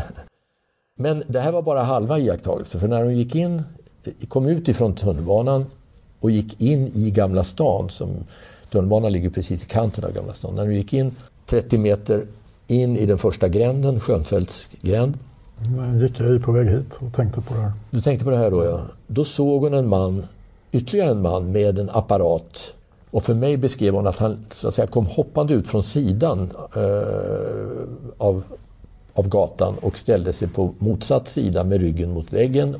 Men 0.98 1.24
det 1.28 1.40
här 1.40 1.52
var 1.52 1.62
bara 1.62 1.84
halva 1.84 2.20
iakttagelsen. 2.20 2.82
För 2.82 2.88
när 2.88 3.04
hon 3.04 3.18
gick 3.18 3.36
in, 3.36 3.64
kom 4.28 4.48
ut 4.48 4.68
ifrån 4.68 4.96
tunnelbanan 4.96 5.66
och 6.20 6.32
gick 6.32 6.62
in 6.62 6.92
i 6.96 7.12
Gamla 7.12 7.44
stan, 7.44 7.90
som 7.90 8.10
tunnelbanan 8.72 9.12
ligger 9.12 9.30
precis 9.30 9.64
i 9.64 9.66
kanten 9.66 10.04
av 10.04 10.12
Gamla 10.12 10.34
stan. 10.34 10.56
När 10.56 10.64
hon 10.64 10.76
gick 10.76 10.94
in 10.94 11.12
30 11.46 11.78
meter 11.78 12.26
in 12.68 12.98
i 12.98 13.06
den 13.06 13.18
första 13.18 13.48
gränden, 13.48 14.00
Schönfeldts 14.00 14.70
gränd. 14.82 15.18
Men 15.78 16.00
gick 16.00 16.20
jag 16.20 16.36
i 16.36 16.40
på 16.40 16.52
väg 16.52 16.68
hit 16.68 17.00
och 17.02 17.14
tänkte 17.14 17.42
på 17.42 17.54
det 17.54 17.60
här. 17.60 17.72
Du 17.90 18.02
tänkte 18.02 18.26
på 18.26 18.32
det 18.32 18.38
här 18.38 18.52
då 18.52 18.66
ja. 18.66 18.82
Då 19.08 19.24
såg 19.24 19.64
hon 19.64 19.74
en 19.74 19.88
man, 19.88 20.26
ytterligare 20.72 21.12
en 21.12 21.22
man 21.22 21.52
med 21.52 21.80
en 21.80 21.90
apparat. 21.90 22.74
Och 23.12 23.24
för 23.24 23.34
mig 23.34 23.58
beskrev 23.58 23.94
hon 23.94 24.08
att 24.08 24.18
han 24.18 24.46
så 24.52 24.68
att 24.68 24.76
säga, 24.76 24.88
kom 24.88 25.06
hoppande 25.06 25.54
ut 25.54 25.68
från 25.68 25.84
sidan 25.84 26.52
eh, 26.76 28.18
av 28.18 28.44
av 29.16 29.30
gatan 29.30 29.78
och 29.82 29.98
ställde 29.98 30.34
sig 30.34 30.48
på 30.48 30.74
motsatt 30.78 31.28
sida 31.28 31.64
med 31.64 31.82
ryggen 31.82 32.14
mot 32.14 32.34
väggen 32.34 32.76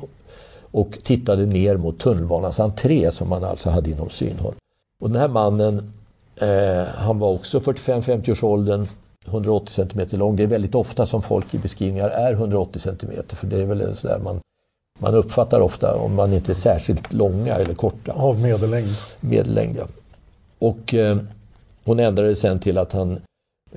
och 0.70 0.98
tittade 1.02 1.46
ner 1.46 1.76
mot 1.76 1.98
tunnelbanans 1.98 2.60
entré 2.60 3.10
som 3.10 3.28
man 3.28 3.44
alltså 3.44 3.70
hade 3.70 3.90
inom 3.90 4.10
synhåll. 4.10 4.54
Och 5.00 5.10
den 5.10 5.20
här 5.20 5.28
mannen, 5.28 5.92
eh, 6.36 6.84
han 6.84 7.18
var 7.18 7.30
också 7.30 7.58
45-50 7.58 8.30
års 8.30 8.42
åldern, 8.42 8.86
180 9.26 9.72
cm 9.72 10.18
lång. 10.18 10.36
Det 10.36 10.42
är 10.42 10.46
väldigt 10.46 10.74
ofta 10.74 11.06
som 11.06 11.22
folk 11.22 11.54
i 11.54 11.58
beskrivningar 11.58 12.08
är 12.08 12.32
180 12.32 12.80
cm 12.80 13.12
för 13.28 13.46
det 13.46 13.62
är 13.62 13.66
väl 13.66 13.96
sådär 13.96 14.18
man, 14.18 14.40
man 14.98 15.14
uppfattar 15.14 15.60
ofta 15.60 15.94
om 15.94 16.14
man 16.14 16.32
inte 16.32 16.52
är 16.52 16.54
särskilt 16.54 17.12
långa 17.12 17.54
eller 17.54 17.74
korta. 17.74 18.12
Av 18.12 18.40
medellängd. 18.40 18.96
Medellängd, 19.20 19.76
ja. 19.76 19.86
Och 20.58 20.94
eh, 20.94 21.16
hon 21.84 22.00
ändrade 22.00 22.36
sen 22.36 22.58
till 22.58 22.78
att 22.78 22.92
han 22.92 23.20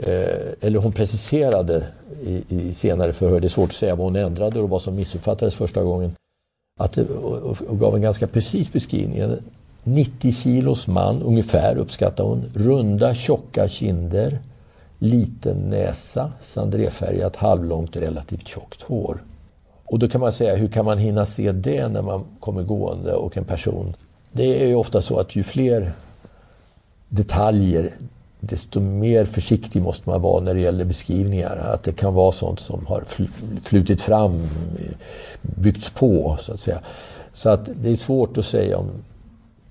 Eh, 0.03 0.53
eller 0.61 0.79
hon 0.79 0.91
preciserade 0.91 1.87
i, 2.23 2.43
i, 2.49 2.73
senare 2.73 3.13
förhör, 3.13 3.39
det 3.39 3.47
är 3.47 3.49
svårt 3.49 3.69
att 3.69 3.75
säga 3.75 3.95
vad 3.95 4.05
hon 4.05 4.15
ändrade 4.15 4.59
och 4.59 4.69
vad 4.69 4.81
som 4.81 4.95
missuppfattades 4.95 5.55
första 5.55 5.83
gången, 5.83 6.11
att 6.79 6.93
det, 6.93 7.03
och, 7.03 7.61
och 7.61 7.79
gav 7.79 7.95
en 7.95 8.01
ganska 8.01 8.27
precis 8.27 8.73
beskrivning. 8.73 9.19
En 9.19 9.43
90 9.83 10.31
kilos 10.31 10.87
man, 10.87 11.21
ungefär 11.21 11.77
uppskattar 11.77 12.23
hon, 12.23 12.43
runda 12.53 13.15
tjocka 13.15 13.67
kinder, 13.67 14.39
liten 14.99 15.57
näsa, 15.57 16.31
sandréfärgat, 16.41 17.35
halvlångt, 17.35 17.95
relativt 17.95 18.47
tjockt 18.47 18.81
hår. 18.81 19.23
Och 19.85 19.99
då 19.99 20.07
kan 20.07 20.21
man 20.21 20.33
säga, 20.33 20.55
hur 20.55 20.67
kan 20.67 20.85
man 20.85 20.97
hinna 20.97 21.25
se 21.25 21.51
det 21.51 21.87
när 21.87 22.01
man 22.01 22.23
kommer 22.39 22.63
gående 22.63 23.13
och 23.13 23.37
en 23.37 23.45
person... 23.45 23.93
Det 24.31 24.63
är 24.63 24.67
ju 24.67 24.75
ofta 24.75 25.01
så 25.01 25.19
att 25.19 25.35
ju 25.35 25.43
fler 25.43 25.91
detaljer, 27.09 27.93
desto 28.39 28.79
mer 28.79 29.25
försiktig 29.25 29.81
måste 29.81 30.09
man 30.09 30.21
vara 30.21 30.43
när 30.43 30.53
det 30.53 30.61
gäller 30.61 30.85
beskrivningar. 30.85 31.55
Att 31.73 31.83
det 31.83 31.91
kan 31.91 32.13
vara 32.13 32.31
sånt 32.31 32.59
som 32.59 32.85
har 32.85 33.03
flutit 33.61 34.01
fram, 34.01 34.47
byggts 35.41 35.89
på 35.89 36.37
så 36.39 36.53
att 36.53 36.59
säga. 36.59 36.79
Så 37.33 37.49
att 37.49 37.69
det 37.81 37.89
är 37.89 37.95
svårt 37.95 38.37
att 38.37 38.45
säga 38.45 38.77
om 38.77 38.89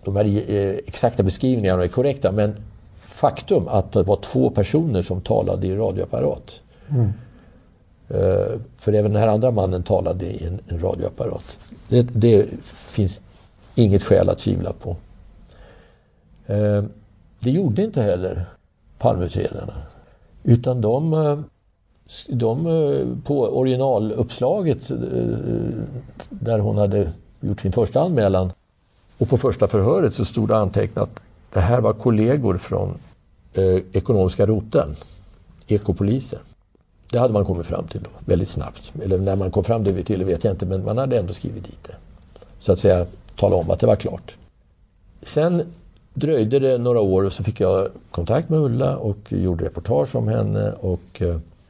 de 0.05 0.17
här 0.17 0.25
eh, 0.25 0.75
exakta 0.87 1.23
beskrivningarna 1.23 1.85
är 1.85 1.89
korrekta. 1.89 2.33
Men 2.33 2.57
faktum 3.01 3.69
att 3.69 3.93
det 3.93 4.03
var 4.03 4.17
två 4.17 4.51
personer 4.51 5.03
som 5.03 5.21
talade 5.21 5.67
i 5.67 5.77
radioapparat. 5.77 6.61
Mm. 6.91 7.13
Eh, 8.09 8.61
för 8.77 8.93
även 8.93 9.13
den 9.13 9.23
här 9.23 9.29
andra 9.29 9.51
mannen 9.51 9.83
talade 9.83 10.27
i 10.27 10.47
en, 10.47 10.61
en 10.69 10.81
radioapparat. 10.81 11.57
Det, 11.89 12.03
det, 12.03 12.47
finns 12.65 13.21
inget 13.75 14.03
skäl 14.03 14.29
att 14.29 14.39
tvivla 14.39 14.73
på. 14.73 14.97
Eh, 16.47 16.85
det 17.41 17.51
gjorde 17.51 17.83
inte 17.83 18.03
heller 18.03 18.47
Palmeutredarna. 18.99 19.75
Utan 20.43 20.81
de, 20.81 21.13
eh, 21.13 21.39
de 22.29 22.67
eh, 22.67 23.07
på 23.25 23.59
originaluppslaget 23.59 24.91
eh, 24.91 24.97
där 26.29 26.59
hon 26.59 26.79
hade 26.79 27.13
gjort 27.41 27.61
sin 27.61 27.73
första 27.73 28.01
anmälan 28.01 28.51
och 29.19 29.29
på 29.29 29.39
första 29.39 29.69
förhöret 29.69 30.15
så 30.15 30.25
stod 30.25 30.49
det 30.49 30.57
antecknat 30.57 31.03
att 31.09 31.21
det 31.53 31.61
här 31.61 31.81
var 31.81 31.93
kollegor 31.93 32.59
från 32.59 32.95
eh, 33.53 33.79
ekonomiska 33.93 34.47
roten, 34.47 34.89
ekopolisen. 35.67 36.39
Det 37.11 37.19
hade 37.19 37.33
man 37.33 37.45
kommit 37.45 37.67
fram 37.67 37.87
till 37.87 38.03
då, 38.03 38.11
väldigt 38.25 38.49
snabbt. 38.49 38.93
Eller 39.03 39.19
när 39.19 39.37
man 39.37 39.51
kom 39.51 39.65
fram 39.65 39.85
till 39.85 40.19
det 40.19 40.25
vet 40.25 40.45
jag 40.45 40.53
inte, 40.53 40.67
men 40.67 40.85
man 40.85 40.99
hade 40.99 41.19
ändå 41.19 41.33
skrivit 41.33 41.65
dit 41.65 41.85
det. 41.85 41.95
Så 42.59 42.73
att 42.73 42.79
säga 42.79 43.07
tala 43.37 43.57
om 43.57 43.71
att 43.71 43.81
det 43.81 43.87
var 43.87 43.97
klart. 43.97 44.37
Sen 45.23 45.63
dröjde 46.19 46.59
det 46.59 46.79
några 46.79 47.01
år 47.01 47.25
och 47.25 47.33
så 47.33 47.45
fick 47.45 47.61
jag 47.61 47.89
kontakt 48.11 48.49
med 48.49 48.61
Ulla 48.61 48.97
och 48.97 49.33
gjorde 49.33 49.65
reportage 49.65 50.17
om 50.17 50.29
henne. 50.29 50.73
Och 50.73 51.23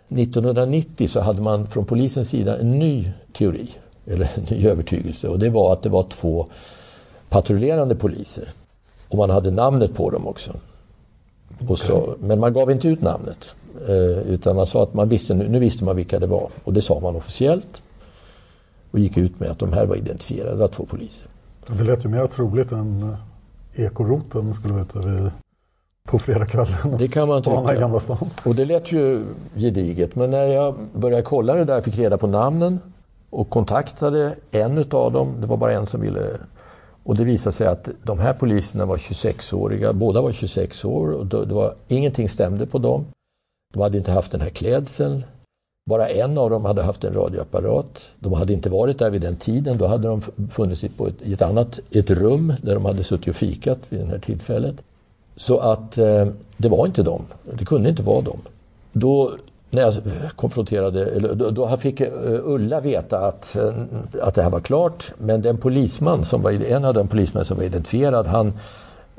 1990 0.09 1.05
eh, 1.05 1.09
så 1.09 1.21
hade 1.21 1.43
man 1.43 1.67
från 1.67 1.85
polisens 1.85 2.29
sida 2.29 2.59
en 2.59 2.79
ny 2.79 3.11
teori, 3.33 3.69
eller 4.07 4.31
en 4.35 4.57
ny 4.57 4.69
övertygelse. 4.69 5.29
Och 5.29 5.39
det 5.39 5.51
var 5.51 5.73
att 5.73 5.83
det 5.83 5.89
var 5.89 6.03
två 6.03 6.47
patrullerande 7.29 7.95
poliser. 7.95 8.49
Och 9.09 9.19
man 9.19 9.31
hade 9.31 9.51
namnet 9.51 9.95
på 9.95 10.11
dem 10.11 10.27
också. 10.27 10.53
Okay. 11.63 11.77
Så, 11.77 12.15
men 12.21 12.41
man 12.41 12.53
gav 12.53 12.71
inte 12.71 12.89
ut 12.89 13.03
namnet. 13.03 13.55
Eh, 13.89 14.19
utan 14.19 14.57
man 14.57 14.67
sa 14.67 14.83
att 14.83 14.95
man 14.95 15.09
visste, 15.09 15.35
nu 15.35 15.59
visste 15.59 15.85
man 15.85 15.97
vilka 15.97 16.19
det 16.19 16.27
var. 16.27 16.49
Och 16.65 16.73
det 16.73 16.83
sa 16.83 17.01
man 17.01 17.17
officiellt. 17.17 17.83
Och 18.91 18.99
gick 18.99 19.17
ut 19.17 19.41
med 19.41 19.51
att 19.51 19.59
de 19.59 19.73
här 19.73 19.87
var 19.87 19.97
identifierade, 19.97 20.51
det 20.51 20.57
var 20.57 20.69
två 20.69 20.87
poliser. 20.87 21.29
Det 21.67 21.85
lät 21.85 22.05
ju 22.05 22.09
mer 22.09 22.27
troligt 22.27 22.73
än 22.73 23.17
ekoroten 23.79 24.55
skulle 24.55 24.75
vara 24.75 24.83
ute 24.83 24.99
vid, 24.99 25.31
på 26.09 26.19
fredagskvällen. 26.19 26.99
Det 26.99 27.09
kan 27.09 27.29
man 27.29 27.43
tycka. 27.43 27.75
Gamla 27.75 28.01
stan. 28.01 28.31
Och 28.45 28.55
det 28.55 28.64
lät 28.64 28.93
ju 28.93 29.25
gediget. 29.55 30.17
Men 30.17 30.31
när 30.31 30.45
jag 30.45 30.75
började 30.95 31.23
kolla 31.23 31.55
det 31.55 31.64
där, 31.64 31.81
fick 31.81 31.99
reda 31.99 32.19
på 32.19 32.27
namnen 32.27 32.81
och 33.31 33.51
kontaktade 33.51 34.35
en 34.51 34.79
utav 34.79 35.12
dem, 35.12 35.35
det 35.41 35.47
var 35.47 35.57
bara 35.57 35.73
en 35.73 35.87
som 35.87 36.01
ville 36.01 36.31
och 37.09 37.17
det 37.17 37.25
visade 37.25 37.53
sig 37.53 37.67
att 37.67 37.88
de 38.03 38.19
här 38.19 38.33
poliserna 38.33 38.87
var 38.87 38.97
26-åriga, 38.97 39.93
båda 39.93 40.21
var 40.21 40.33
26 40.33 40.85
år 40.85 41.12
och 41.12 41.27
det 41.27 41.55
var, 41.55 41.75
ingenting 41.88 42.29
stämde 42.29 42.67
på 42.67 42.79
dem. 42.79 43.05
De 43.75 43.83
hade 43.83 43.99
inte 43.99 44.12
haft 44.12 44.33
den 44.33 44.41
här 44.41 44.51
klädseln. 44.51 45.25
Bara 45.88 46.09
en 46.09 46.38
av 46.38 46.51
dem 46.51 46.64
hade 46.64 46.83
haft 46.83 47.05
en 47.05 47.14
radioapparat. 47.14 48.12
De 48.18 48.33
hade 48.33 48.53
inte 48.53 48.70
varit 48.70 48.98
där 48.98 49.11
vid 49.11 49.20
den 49.20 49.37
tiden. 49.37 49.79
Då 49.79 49.87
hade 49.87 50.09
de 50.09 50.22
funnits 50.51 50.85
i 50.85 50.87
ett, 50.87 51.14
i 51.22 51.33
ett 51.33 51.42
annat 51.42 51.81
ett 51.90 52.11
rum 52.11 52.55
där 52.62 52.74
de 52.74 52.85
hade 52.85 53.03
suttit 53.03 53.29
och 53.29 53.35
fikat 53.35 53.79
vid 53.88 54.01
det 54.01 54.07
här 54.07 54.18
tillfället. 54.18 54.83
Så 55.37 55.59
att 55.59 55.98
eh, 55.98 56.27
det 56.57 56.68
var 56.68 56.87
inte 56.87 57.03
dem. 57.03 57.22
Det 57.59 57.64
kunde 57.64 57.88
inte 57.88 58.03
vara 58.03 58.20
dem. 58.20 58.38
Då 58.92 59.33
när 59.70 59.83
jag 59.83 59.92
konfronterade, 60.37 61.07
eller 61.07 61.35
då, 61.35 61.51
då 61.51 61.77
fick 61.77 62.01
eh, 62.01 62.12
Ulla 62.44 62.81
veta 62.81 63.18
att, 63.18 63.57
eh, 63.57 63.72
att 64.22 64.35
det 64.35 64.42
här 64.42 64.51
var 64.51 64.61
klart. 64.61 65.12
Men 65.18 65.42
den 65.42 65.57
polisman 65.57 66.24
som 66.24 66.42
var, 66.42 66.51
en 66.51 66.85
av 66.85 66.94
de 66.94 67.09
polismän 67.09 67.44
som 67.44 67.57
var 67.57 67.64
identifierad, 67.64 68.27
han 68.27 68.53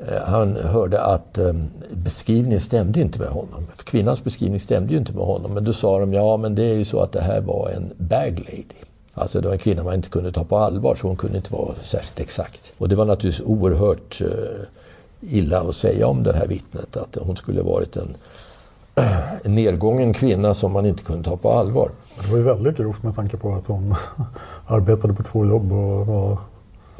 Eh, 0.08 0.22
han 0.24 0.56
hörde 0.56 1.02
att 1.02 1.38
eh, 1.38 1.52
beskrivningen 1.90 2.60
stämde 2.60 3.00
inte 3.00 3.18
med 3.18 3.28
honom. 3.28 3.66
Kvinnans 3.84 4.24
beskrivning 4.24 4.60
stämde 4.60 4.92
ju 4.92 4.98
inte 4.98 5.12
med 5.12 5.24
honom. 5.24 5.54
Men 5.54 5.64
då 5.64 5.72
sa 5.72 5.98
de, 5.98 6.12
ja 6.14 6.36
men 6.36 6.54
det 6.54 6.62
är 6.62 6.74
ju 6.74 6.84
så 6.84 7.00
att 7.00 7.12
det 7.12 7.20
här 7.20 7.40
var 7.40 7.70
en 7.70 7.90
bag 7.96 8.38
lady. 8.38 8.64
Alltså 9.14 9.40
det 9.40 9.46
var 9.46 9.52
en 9.52 9.58
kvinna 9.58 9.82
man 9.82 9.94
inte 9.94 10.08
kunde 10.08 10.32
ta 10.32 10.44
på 10.44 10.56
allvar 10.56 10.94
så 10.94 11.06
hon 11.06 11.16
kunde 11.16 11.36
inte 11.36 11.52
vara 11.52 11.74
särskilt 11.82 12.20
exakt. 12.20 12.72
Och 12.78 12.88
det 12.88 12.96
var 12.96 13.04
naturligtvis 13.04 13.46
oerhört 13.46 14.20
eh, 14.20 14.28
illa 15.20 15.60
att 15.60 15.74
säga 15.74 16.06
om 16.06 16.22
det 16.22 16.32
här 16.32 16.46
vittnet. 16.46 16.96
Att 16.96 17.18
hon 17.20 17.36
skulle 17.36 17.62
varit 17.62 17.96
en, 17.96 18.16
en 19.44 19.54
nedgången 19.54 20.12
kvinna 20.12 20.54
som 20.54 20.72
man 20.72 20.86
inte 20.86 21.02
kunde 21.02 21.24
ta 21.30 21.36
på 21.36 21.52
allvar. 21.52 21.90
Det 22.22 22.30
var 22.30 22.38
ju 22.38 22.44
väldigt 22.44 22.76
grovt 22.76 23.02
med 23.02 23.14
tanke 23.14 23.36
på 23.36 23.54
att 23.54 23.66
hon 23.66 23.94
arbetade 24.66 25.14
på 25.14 25.22
två 25.22 25.46
jobb 25.46 25.72
och 25.72 26.06
var 26.06 26.38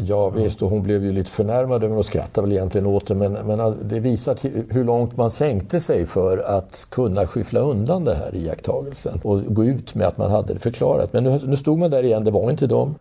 Ja 0.06 0.30
visst, 0.30 0.62
och 0.62 0.70
hon 0.70 0.82
blev 0.82 1.04
ju 1.04 1.12
lite 1.12 1.30
förnärmad 1.30 1.84
och 1.84 2.04
skrattade 2.04 2.46
väl 2.46 2.56
egentligen 2.56 2.86
åt 2.86 3.06
det. 3.06 3.14
Men, 3.14 3.32
men 3.32 3.88
det 3.88 4.00
visar 4.00 4.36
hur 4.72 4.84
långt 4.84 5.16
man 5.16 5.30
sänkte 5.30 5.80
sig 5.80 6.06
för 6.06 6.38
att 6.38 6.86
kunna 6.88 7.26
skyffla 7.26 7.60
undan 7.60 8.04
det 8.04 8.14
här 8.14 8.36
iakttagelsen. 8.36 9.20
Och 9.22 9.40
gå 9.46 9.64
ut 9.64 9.94
med 9.94 10.06
att 10.06 10.18
man 10.18 10.30
hade 10.30 10.54
det 10.54 10.60
förklarat. 10.60 11.12
Men 11.12 11.24
nu, 11.24 11.40
nu 11.44 11.56
stod 11.56 11.78
man 11.78 11.90
där 11.90 12.02
igen, 12.02 12.24
det 12.24 12.30
var 12.30 12.50
inte 12.50 12.66
dem. 12.66 12.94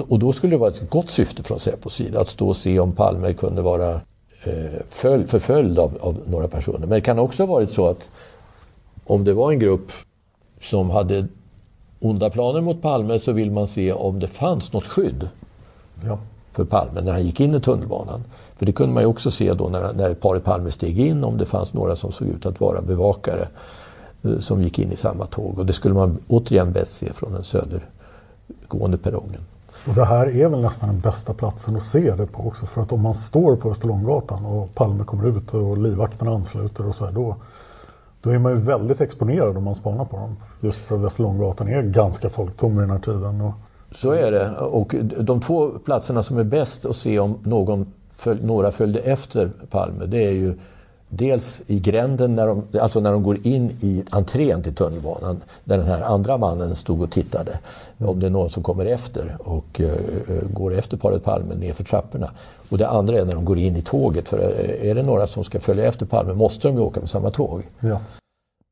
och 0.09 0.19
då 0.19 0.33
skulle 0.33 0.55
det 0.55 0.59
vara 0.59 0.71
ett 0.71 0.91
gott 0.91 1.11
syfte 1.11 1.43
från 1.43 1.61
Säpos 1.61 1.95
sida 1.95 2.21
att 2.21 2.29
stå 2.29 2.49
och 2.49 2.57
se 2.57 2.79
om 2.79 2.93
Palme 2.93 3.33
kunde 3.33 3.63
vara 3.63 4.01
eh, 4.45 4.81
följ, 4.87 5.27
förföljd 5.27 5.79
av, 5.79 5.99
av 6.01 6.21
några 6.27 6.49
personer. 6.49 6.79
Men 6.79 6.89
det 6.89 7.01
kan 7.01 7.19
också 7.19 7.43
ha 7.43 7.55
varit 7.55 7.71
så 7.71 7.89
att 7.89 8.09
om 9.05 9.25
det 9.25 9.35
var 9.35 9.53
en 9.53 9.59
grupp 9.59 9.93
som 10.61 10.91
hade 10.91 11.27
onda 12.01 12.31
planer 12.31 12.61
mot 12.61 12.83
Palme 12.83 13.19
så 13.19 13.33
vill 13.33 13.51
man 13.51 13.67
se 13.67 13.93
om 13.93 14.21
det 14.21 14.29
fanns 14.29 14.73
något 14.73 14.87
skydd 14.87 15.29
ja. 16.05 16.19
för 16.51 16.65
Palme 16.65 17.01
när 17.01 17.13
han 17.13 17.27
gick 17.27 17.41
in 17.41 17.55
i 17.55 17.61
tunnelbanan. 17.61 18.25
För 18.57 18.67
det 18.67 18.73
kunde 18.73 18.95
man 18.95 19.03
ju 19.03 19.07
också 19.07 19.31
se 19.31 19.55
då 19.55 19.69
när, 19.69 19.93
när 19.93 20.15
paret 20.15 20.45
Palme 20.45 20.71
steg 20.71 21.01
in 21.01 21.25
om 21.25 21.39
det 21.39 21.47
fanns 21.47 21.73
några 21.73 21.97
som 21.97 22.13
såg 22.13 22.29
ut 22.29 22.47
att 22.47 22.61
vara 22.61 22.81
bevakare 22.81 23.49
eh, 24.23 24.39
som 24.39 24.63
gick 24.63 24.79
in 24.79 24.93
i 24.93 24.97
samma 24.97 25.27
tåg. 25.27 25.59
Och 25.59 25.67
det 25.67 25.73
skulle 25.73 25.95
man 25.95 26.19
återigen 26.29 26.73
bäst 26.73 26.97
se 26.97 27.13
från 27.13 27.33
den 27.33 27.45
södergående 28.73 28.99
perrongen. 28.99 29.41
Och 29.89 29.95
det 29.95 30.05
här 30.05 30.27
är 30.27 30.49
väl 30.49 30.61
nästan 30.61 30.89
den 30.89 31.01
bästa 31.01 31.35
platsen 31.35 31.77
att 31.77 31.83
se 31.83 32.14
det 32.14 32.27
på 32.27 32.47
också. 32.47 32.66
För 32.66 32.83
att 32.83 32.93
om 32.93 33.03
man 33.03 33.14
står 33.14 33.57
på 33.57 33.70
Österlånggatan 33.70 34.47
och 34.47 34.75
Palme 34.75 35.05
kommer 35.05 35.29
ut 35.29 35.55
och 35.55 35.79
livvakterna 35.79 36.31
ansluter 36.31 36.89
och 36.89 36.95
så 36.95 37.05
här, 37.05 37.12
då, 37.12 37.37
då 38.23 38.31
är 38.31 38.39
man 38.39 38.53
ju 38.53 38.59
väldigt 38.59 39.01
exponerad 39.01 39.57
om 39.57 39.64
man 39.64 39.75
spanar 39.75 40.05
på 40.05 40.16
dem. 40.16 40.37
Just 40.61 40.79
för 40.79 40.95
att 40.97 41.03
Västerlånggatan 41.03 41.68
är 41.68 41.83
ganska 41.83 42.29
folktom 42.29 42.79
i 42.79 42.81
den 42.81 42.91
här 42.91 42.99
tiden. 42.99 43.41
Och... 43.41 43.53
Så 43.93 44.11
är 44.12 44.33
det. 44.33 44.57
Och 44.59 44.95
de 45.20 45.41
två 45.41 45.70
platserna 45.85 46.23
som 46.23 46.39
är 46.39 46.45
bäst 46.45 46.87
att 46.87 46.97
se 46.97 47.18
om 47.18 47.39
någon 47.43 47.87
följ, 48.11 48.45
några 48.45 48.70
följde 48.70 49.01
efter 49.01 49.53
Palme, 49.70 50.07
det 50.07 50.25
är 50.25 50.33
ju 50.33 50.59
dels 51.15 51.63
i 51.67 51.79
gränden, 51.79 52.35
när 52.35 52.47
de, 52.47 52.63
alltså 52.81 53.01
när 53.01 53.13
de 53.13 53.23
går 53.23 53.47
in 53.47 53.77
i 53.81 54.05
entrén 54.11 54.63
till 54.63 54.75
tunnelbanan, 54.75 55.43
där 55.65 55.79
den 55.79 55.87
här 55.87 56.03
andra 56.03 56.39
mannen 56.39 56.77
stod 56.77 57.03
och 57.03 57.11
tittade. 57.11 57.59
Om 57.99 58.21
det 58.21 58.27
är 58.27 58.31
någon 58.31 58.51
som 58.51 58.63
kommer 58.63 58.87
efter 58.87 59.37
och 59.39 59.81
uh, 59.81 59.93
går 60.53 60.75
efter 60.75 60.97
paret 60.97 61.25
Palme 61.25 61.55
nerför 61.55 61.85
trapporna. 61.85 62.31
Och 62.69 62.79
det 62.79 62.89
andra 62.89 63.19
är 63.19 63.25
när 63.25 63.35
de 63.35 63.45
går 63.45 63.59
in 63.59 63.77
i 63.77 63.83
tåget, 63.83 64.29
för 64.29 64.39
är 64.83 64.95
det 64.95 65.03
några 65.03 65.27
som 65.27 65.45
ska 65.45 65.61
följa 65.61 65.85
efter 65.85 66.07
Palme 66.07 66.33
måste 66.33 66.69
de 66.69 66.77
ju 66.77 66.83
åka 66.83 67.01
med 67.01 67.11
samma 67.11 67.31
tåg. 67.31 67.63
Ja. 67.81 68.01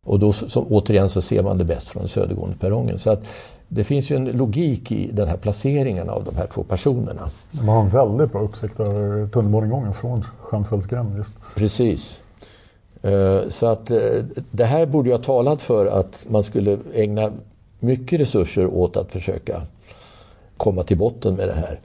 Och 0.07 0.19
då 0.19 0.33
så, 0.33 0.65
återigen 0.71 1.09
så 1.09 1.21
ser 1.23 1.43
man 1.43 1.59
det 1.59 1.65
bäst 1.65 1.89
från 1.89 2.09
södergående 2.09 2.57
perrongen. 2.57 2.99
Så 2.99 3.11
att 3.11 3.23
det 3.69 3.85
finns 3.85 4.11
ju 4.11 4.17
en 4.17 4.25
logik 4.25 4.93
i 4.93 5.11
den 5.13 5.29
här 5.29 5.37
placeringen 5.37 6.11
av 6.11 6.25
de 6.25 6.37
här 6.37 6.47
två 6.47 6.63
personerna. 6.63 7.31
Man 7.51 7.69
har 7.69 7.83
en 7.83 7.89
väldigt 7.89 8.33
bra 8.33 8.43
uppsikt 8.43 8.81
över 8.81 9.27
tunnelbanegången 9.27 9.95
från 9.95 10.25
Stjärnfeldts 10.41 10.87
gränd 10.87 11.17
just. 11.17 11.35
Precis. 11.57 12.21
Eh, 13.03 13.49
så 13.49 13.67
att 13.67 13.91
eh, 13.91 14.25
det 14.51 14.65
här 14.65 14.87
borde 14.87 15.09
ju 15.09 15.15
ha 15.15 15.23
talat 15.23 15.63
för 15.63 15.87
att 15.87 16.27
man 16.31 16.45
skulle 16.45 16.79
ägna 16.95 17.33
mycket 17.79 18.21
resurser 18.21 18.75
åt 18.75 18.97
att 18.97 19.13
försöka 19.13 19.63
komma 20.57 20.83
till 20.83 20.99
botten 20.99 21.35
med 21.35 21.49
det 21.49 21.55
här. 21.55 21.81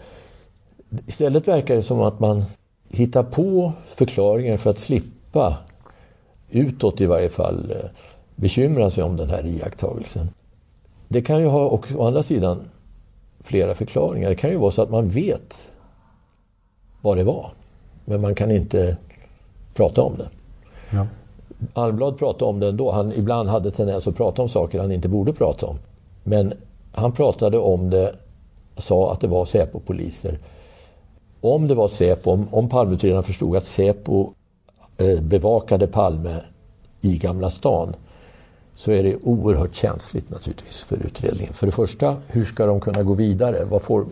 Istället 1.07 1.47
verkar 1.47 1.75
det 1.75 1.81
som 1.81 2.01
att 2.01 2.19
man 2.19 2.45
hittar 2.89 3.23
på 3.23 3.71
förklaringar 3.87 4.57
för 4.57 4.69
att 4.69 4.79
slippa, 4.79 5.57
utåt 6.49 7.01
i 7.01 7.05
varje 7.05 7.29
fall, 7.29 7.71
eh, 7.71 7.89
bekymra 8.35 8.89
sig 8.89 9.03
om 9.03 9.17
den 9.17 9.29
här 9.29 9.45
iakttagelsen. 9.45 10.29
Det 11.07 11.21
kan 11.21 11.41
ju 11.41 11.47
ha 11.47 11.69
också, 11.69 11.97
å 11.97 12.07
andra 12.07 12.23
sidan, 12.23 12.59
flera 13.39 13.75
förklaringar. 13.75 14.29
Det 14.29 14.35
kan 14.35 14.49
ju 14.49 14.57
vara 14.57 14.71
så 14.71 14.81
att 14.81 14.89
man 14.89 15.09
vet 15.09 15.71
vad 17.01 17.17
det 17.17 17.23
var, 17.23 17.51
men 18.05 18.21
man 18.21 18.35
kan 18.35 18.51
inte 18.51 18.97
prata 19.73 20.01
om 20.01 20.13
det. 20.17 20.29
Ja. 20.89 21.07
Almblad 21.73 22.17
pratade 22.17 22.49
om 22.49 22.59
det 22.59 22.67
ändå. 22.67 22.91
Han 22.91 23.11
ibland 23.11 23.49
hade 23.49 23.71
tendens 23.71 24.07
att 24.07 24.15
prata 24.15 24.41
om 24.41 24.49
saker 24.49 24.79
han 24.79 24.91
inte 24.91 25.07
borde 25.07 25.33
prata 25.33 25.65
om. 25.65 25.77
Men 26.23 26.53
han 26.91 27.11
pratade 27.11 27.57
om 27.57 27.89
det, 27.89 28.15
sa 28.77 29.11
att 29.11 29.21
det 29.21 29.27
var 29.27 29.45
Säpo-poliser. 29.45 30.39
Om 31.41 31.67
det 31.67 31.75
var 31.75 31.87
Säpo, 31.87 32.31
om, 32.31 32.47
om 32.51 32.69
Palmeutredarna 32.69 33.23
förstod 33.23 33.55
att 33.55 33.63
Säpo 33.63 34.33
eh, 34.97 35.21
bevakade 35.21 35.87
Palme 35.87 36.35
i 37.01 37.17
Gamla 37.17 37.49
stan 37.49 37.95
så 38.75 38.91
är 38.91 39.03
det 39.03 39.15
oerhört 39.23 39.75
känsligt 39.75 40.29
naturligtvis 40.29 40.83
för 40.83 40.95
utredningen. 40.95 41.53
För 41.53 41.65
det 41.65 41.71
första, 41.71 42.17
hur 42.27 42.43
ska 42.43 42.65
de 42.65 42.79
kunna 42.79 43.03
gå 43.03 43.13
vidare? 43.13 43.65
Vad 43.69 43.81
får, 43.81 44.05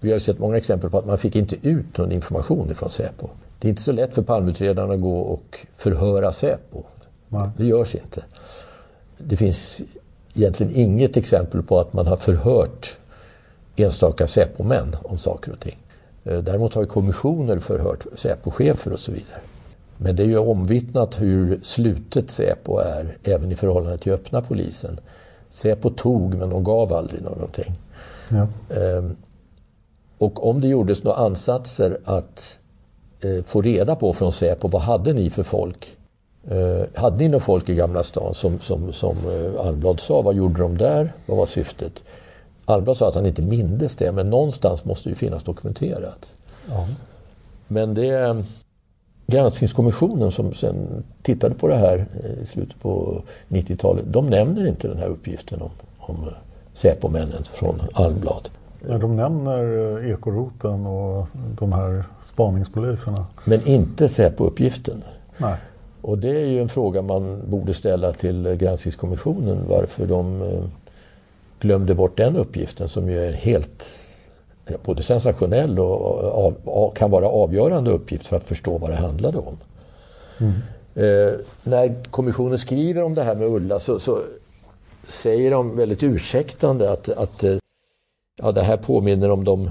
vi 0.00 0.12
har 0.12 0.18
sett 0.18 0.38
många 0.38 0.56
exempel 0.56 0.90
på 0.90 0.98
att 0.98 1.06
man 1.06 1.18
fick 1.18 1.36
inte 1.36 1.56
ut 1.62 1.98
någon 1.98 2.12
information 2.12 2.70
ifrån 2.70 2.90
Säpo. 2.90 3.28
Det 3.60 3.68
är 3.68 3.70
inte 3.70 3.82
så 3.82 3.92
lätt 3.92 4.14
för 4.14 4.22
palmutredarna 4.22 4.94
att 4.94 5.00
gå 5.00 5.18
och 5.18 5.66
förhöra 5.74 6.32
Säpo. 6.32 6.82
Nej. 7.28 7.50
Det 7.56 7.66
görs 7.66 7.94
inte. 7.94 8.24
Det 9.18 9.36
finns 9.36 9.82
egentligen 10.34 10.76
inget 10.76 11.16
exempel 11.16 11.62
på 11.62 11.80
att 11.80 11.92
man 11.92 12.06
har 12.06 12.16
förhört 12.16 12.96
enstaka 13.76 14.26
Säpo-män 14.26 14.96
om 15.02 15.18
saker 15.18 15.52
och 15.52 15.60
ting. 15.60 15.78
Eh, 16.24 16.38
däremot 16.38 16.74
har 16.74 16.84
kommissioner 16.84 17.58
förhört 17.58 18.06
Säpo-chefer 18.14 18.92
och 18.92 19.00
så 19.00 19.12
vidare. 19.12 19.40
Men 19.96 20.16
det 20.16 20.22
är 20.22 20.26
ju 20.26 20.38
omvittnat 20.38 21.20
hur 21.20 21.60
slutet 21.62 22.30
Säpo 22.30 22.78
är, 22.78 23.18
även 23.24 23.52
i 23.52 23.56
förhållande 23.56 23.98
till 23.98 24.12
öppna 24.12 24.40
polisen. 24.40 25.00
Säpo 25.50 25.90
tog, 25.90 26.34
men 26.34 26.50
de 26.50 26.64
gav 26.64 26.92
aldrig 26.92 27.22
någonting. 27.22 27.72
Ja. 28.28 28.48
Ehm, 28.76 29.16
och 30.18 30.48
om 30.48 30.60
det 30.60 30.68
gjordes 30.68 31.04
några 31.04 31.16
ansatser 31.16 31.98
att 32.04 32.59
få 33.46 33.62
reda 33.62 33.96
på 33.96 34.12
från 34.12 34.32
Säpo, 34.32 34.68
vad 34.68 34.82
hade 34.82 35.12
ni 35.12 35.30
för 35.30 35.42
folk? 35.42 35.96
Eh, 36.48 37.00
hade 37.00 37.16
ni 37.16 37.28
något 37.28 37.42
folk 37.42 37.68
i 37.68 37.74
Gamla 37.74 38.02
stan 38.02 38.34
som, 38.34 38.58
som, 38.58 38.92
som 38.92 39.16
eh, 39.16 39.66
Almblad 39.66 40.00
sa, 40.00 40.22
vad 40.22 40.34
gjorde 40.34 40.62
de 40.62 40.78
där? 40.78 41.12
Vad 41.26 41.38
var 41.38 41.46
syftet? 41.46 42.02
Almblad 42.64 42.96
sa 42.96 43.08
att 43.08 43.14
han 43.14 43.26
inte 43.26 43.42
mindes 43.42 43.96
det, 43.96 44.12
men 44.12 44.30
någonstans 44.30 44.84
måste 44.84 45.08
det 45.08 45.10
ju 45.10 45.16
finnas 45.16 45.42
dokumenterat. 45.42 46.26
Ja. 46.68 46.88
Men 47.68 47.94
det 47.94 48.44
Granskningskommissionen 49.26 50.30
som 50.30 50.54
sen 50.54 51.04
tittade 51.22 51.54
på 51.54 51.68
det 51.68 51.76
här 51.76 52.06
i 52.42 52.46
slutet 52.46 52.80
på 52.80 53.22
90-talet, 53.48 54.04
de 54.06 54.26
nämner 54.26 54.66
inte 54.66 54.88
den 54.88 54.98
här 54.98 55.06
uppgiften 55.06 55.62
om, 55.62 55.70
om 55.98 56.30
Säpomännen 56.72 57.44
från 57.52 57.82
Almblad. 57.92 58.48
Ja, 58.88 58.98
de 58.98 59.16
nämner 59.16 59.96
eh, 59.98 60.10
ekoroten 60.10 60.86
och 60.86 61.28
de 61.58 61.72
här 61.72 62.04
spaningspoliserna. 62.22 63.26
Men 63.44 63.66
inte 63.66 64.08
Säpo-uppgiften. 64.08 65.02
Nej. 65.38 65.56
Och 66.02 66.18
det 66.18 66.40
är 66.42 66.46
ju 66.46 66.60
en 66.60 66.68
fråga 66.68 67.02
man 67.02 67.50
borde 67.50 67.74
ställa 67.74 68.12
till 68.12 68.54
Granskningskommissionen 68.54 69.64
varför 69.68 70.06
de 70.06 70.42
eh, 70.42 70.64
glömde 71.60 71.94
bort 71.94 72.16
den 72.16 72.36
uppgiften 72.36 72.88
som 72.88 73.08
ju 73.08 73.24
är 73.24 73.32
helt 73.32 73.86
både 74.84 75.02
sensationell 75.02 75.78
och 75.78 76.24
av, 76.46 76.54
av, 76.64 76.94
kan 76.94 77.10
vara 77.10 77.28
avgörande 77.28 77.90
uppgift 77.90 78.26
för 78.26 78.36
att 78.36 78.42
förstå 78.42 78.78
vad 78.78 78.90
det 78.90 78.96
handlade 78.96 79.38
om. 79.38 79.58
Mm. 80.38 80.52
Eh, 80.94 81.34
när 81.62 81.94
kommissionen 82.10 82.58
skriver 82.58 83.02
om 83.02 83.14
det 83.14 83.22
här 83.22 83.34
med 83.34 83.48
Ulla 83.48 83.78
så, 83.78 83.98
så 83.98 84.20
säger 85.04 85.50
de 85.50 85.76
väldigt 85.76 86.02
ursäktande 86.02 86.92
att, 86.92 87.08
att 87.08 87.44
eh, 87.44 87.56
ja, 88.42 88.52
det 88.52 88.62
här 88.62 88.76
påminner 88.76 89.30
om 89.30 89.44
de 89.44 89.70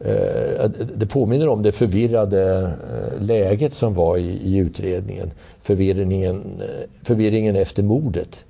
eh, 0.00 0.70
det 0.94 1.06
påminner 1.06 1.48
om 1.48 1.62
det 1.62 1.72
förvirrade 1.72 2.60
eh, 2.60 3.22
läget 3.22 3.74
som 3.74 3.94
var 3.94 4.16
i, 4.16 4.56
utredningen. 4.56 5.30
Förvirringen, 5.60 6.62
förvirringen 7.02 7.56
efter 7.56 7.82
mordet. 7.82 8.44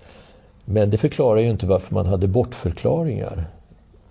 Men 0.65 0.91
det 0.91 0.99
förklarar 0.99 1.41
ju 1.41 1.49
inte 1.49 1.67
varför 1.67 1.95
man 1.95 2.07
hade 2.07 2.29
bortförklaringar 2.29 3.45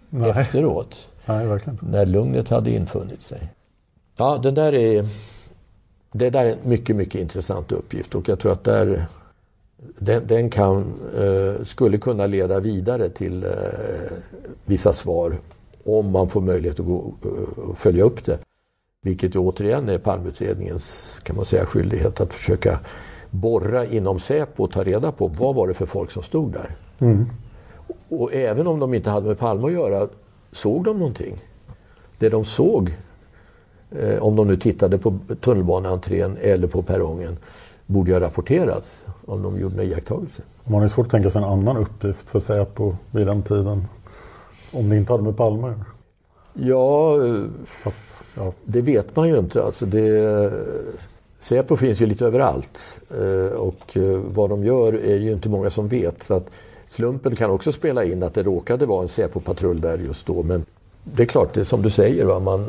Nej. 0.10 0.30
efteråt. 0.30 1.10
Nej, 1.26 1.48
verkligen. 1.48 1.80
När 1.82 2.06
lugnet 2.06 2.50
hade 2.50 2.72
infunnit 2.72 3.22
sig. 3.22 3.50
Ja, 4.18 4.40
den 4.44 4.56
där 4.56 4.74
är, 4.74 5.06
det 6.12 6.30
där 6.30 6.46
är 6.46 6.50
en 6.50 6.58
mycket, 6.64 6.96
mycket 6.96 7.22
intressant 7.22 7.72
uppgift 7.72 8.16
och 8.16 8.30
jag 8.30 8.40
tror 8.40 8.52
att 8.52 8.64
där, 8.64 9.06
den, 10.00 10.28
den 10.28 10.50
kan, 10.50 10.94
eh, 11.18 11.64
skulle 11.64 11.98
kunna 11.98 12.28
leda 12.28 12.60
vidare 12.60 13.10
till 13.10 13.44
eh, 13.44 13.52
vissa 14.66 14.94
svar 14.94 15.38
om 15.86 16.12
man 16.12 16.30
får 16.30 16.42
möjlighet 16.42 16.80
att 16.80 16.86
gå, 16.86 17.14
eh, 17.24 17.74
följa 17.76 18.04
upp 18.04 18.26
det. 18.26 18.40
Vilket 19.02 19.36
återigen 19.36 19.90
är 19.90 19.98
Palmeutredningens 19.98 21.20
kan 21.24 21.36
man 21.36 21.46
säga, 21.46 21.66
skyldighet 21.66 22.22
att 22.22 22.34
försöka 22.34 22.80
borra 23.30 23.86
inom 23.86 24.20
Säpo 24.20 24.64
och 24.64 24.72
ta 24.72 24.84
reda 24.84 25.12
på 25.12 25.28
vad 25.28 25.56
var 25.56 25.68
det 25.68 25.74
för 25.74 25.86
folk 25.86 26.12
som 26.12 26.24
stod 26.24 26.52
där. 26.52 26.70
Mm. 27.00 27.26
Och 28.10 28.34
även 28.34 28.68
om 28.68 28.80
de 28.80 28.94
inte 28.94 29.10
hade 29.10 29.28
med 29.28 29.38
Palme 29.38 29.68
att 29.68 29.74
göra, 29.74 30.08
såg 30.52 30.84
de 30.84 30.98
någonting? 31.00 31.38
Det 32.18 32.30
de 32.30 32.46
såg, 32.46 32.92
eh, 33.92 34.24
om 34.24 34.36
de 34.36 34.48
nu 34.48 34.58
tittade 34.58 34.98
på 34.98 35.20
tunnelbaneentrén 35.42 36.38
eller 36.42 36.68
på 36.68 36.82
perrongen, 36.82 37.38
borde 37.92 38.10
ju 38.10 38.16
ha 38.16 38.22
rapporterats 38.22 39.06
om 39.26 39.42
de 39.42 39.60
gjorde 39.60 39.84
iakttagelser. 39.84 40.46
Man 40.64 40.82
har 40.82 40.88
svårt 40.88 41.06
att 41.06 41.12
tänka 41.12 41.30
sig 41.30 41.42
en 41.42 41.48
annan 41.48 41.78
uppgift 41.78 42.30
för 42.30 42.40
Säpo 42.40 42.96
vid 43.12 43.28
den 43.28 43.44
tiden. 43.44 43.88
Om 44.74 44.90
det 44.90 44.98
inte 44.98 45.14
hade 45.14 45.24
med 45.24 45.38
Palme 45.38 45.74
Ja, 46.54 47.18
Fast, 47.66 48.04
ja, 48.38 48.54
det 48.64 48.82
vet 48.82 49.16
man 49.16 49.28
ju 49.30 49.38
inte. 49.38 49.64
Alltså 49.64 49.86
det, 49.86 50.52
Säpo 51.40 51.76
finns 51.76 52.02
ju 52.02 52.06
lite 52.06 52.26
överallt 52.26 53.02
eh, 53.20 53.56
och 53.56 53.98
eh, 53.98 54.20
vad 54.28 54.50
de 54.50 54.64
gör 54.66 54.94
är 54.94 55.18
ju 55.18 55.32
inte 55.32 55.50
många 55.50 55.70
som 55.70 55.88
vet. 55.88 56.24
Så 56.24 56.34
att 56.34 56.50
slumpen 56.88 57.36
kan 57.36 57.50
också 57.50 57.72
spela 57.72 58.04
in 58.04 58.24
att 58.24 58.34
det 58.34 58.44
råkade 58.44 58.86
vara 58.86 59.02
en 59.02 59.08
Säpo-patrull 59.08 59.82
där 59.82 59.98
just 59.98 60.26
då. 60.26 60.44
Men 60.44 60.66
det 61.04 61.24
är 61.24 61.28
klart, 61.28 61.54
det 61.54 61.60
är 61.60 61.64
som 61.64 61.82
du 61.82 61.90
säger, 61.90 62.26
va? 62.26 62.40
Man, 62.40 62.68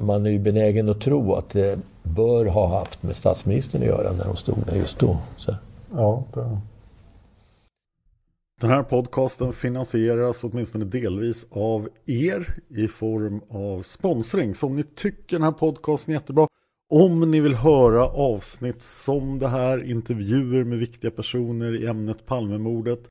man 0.00 0.26
är 0.26 0.30
ju 0.30 0.38
benägen 0.38 0.88
att 0.88 1.00
tro 1.00 1.34
att 1.34 1.50
det 1.50 1.78
bör 2.02 2.46
ha 2.46 2.78
haft 2.78 3.02
med 3.02 3.16
statsministern 3.16 3.82
att 3.82 3.88
göra 3.88 4.12
när 4.12 4.24
de 4.24 4.36
stod 4.36 4.66
där 4.66 4.76
just 4.76 4.98
då. 4.98 5.18
Så. 5.36 5.54
Ja, 5.92 6.24
det... 6.34 6.58
Den 8.60 8.70
här 8.70 8.82
podcasten 8.82 9.52
finansieras 9.52 10.44
åtminstone 10.44 10.84
delvis 10.84 11.46
av 11.50 11.88
er 12.06 12.54
i 12.68 12.88
form 12.88 13.40
av 13.48 13.82
sponsring. 13.82 14.54
Så 14.54 14.66
om 14.66 14.76
ni 14.76 14.82
tycker 14.82 15.36
den 15.36 15.42
här 15.42 15.52
podcasten 15.52 16.14
är 16.14 16.18
jättebra 16.18 16.46
om 16.90 17.30
ni 17.30 17.40
vill 17.40 17.54
höra 17.54 18.08
avsnitt 18.08 18.82
som 18.82 19.38
det 19.38 19.48
här, 19.48 19.90
intervjuer 19.90 20.64
med 20.64 20.78
viktiga 20.78 21.10
personer 21.10 21.82
i 21.82 21.86
ämnet 21.86 22.26
Palmemordet, 22.26 23.08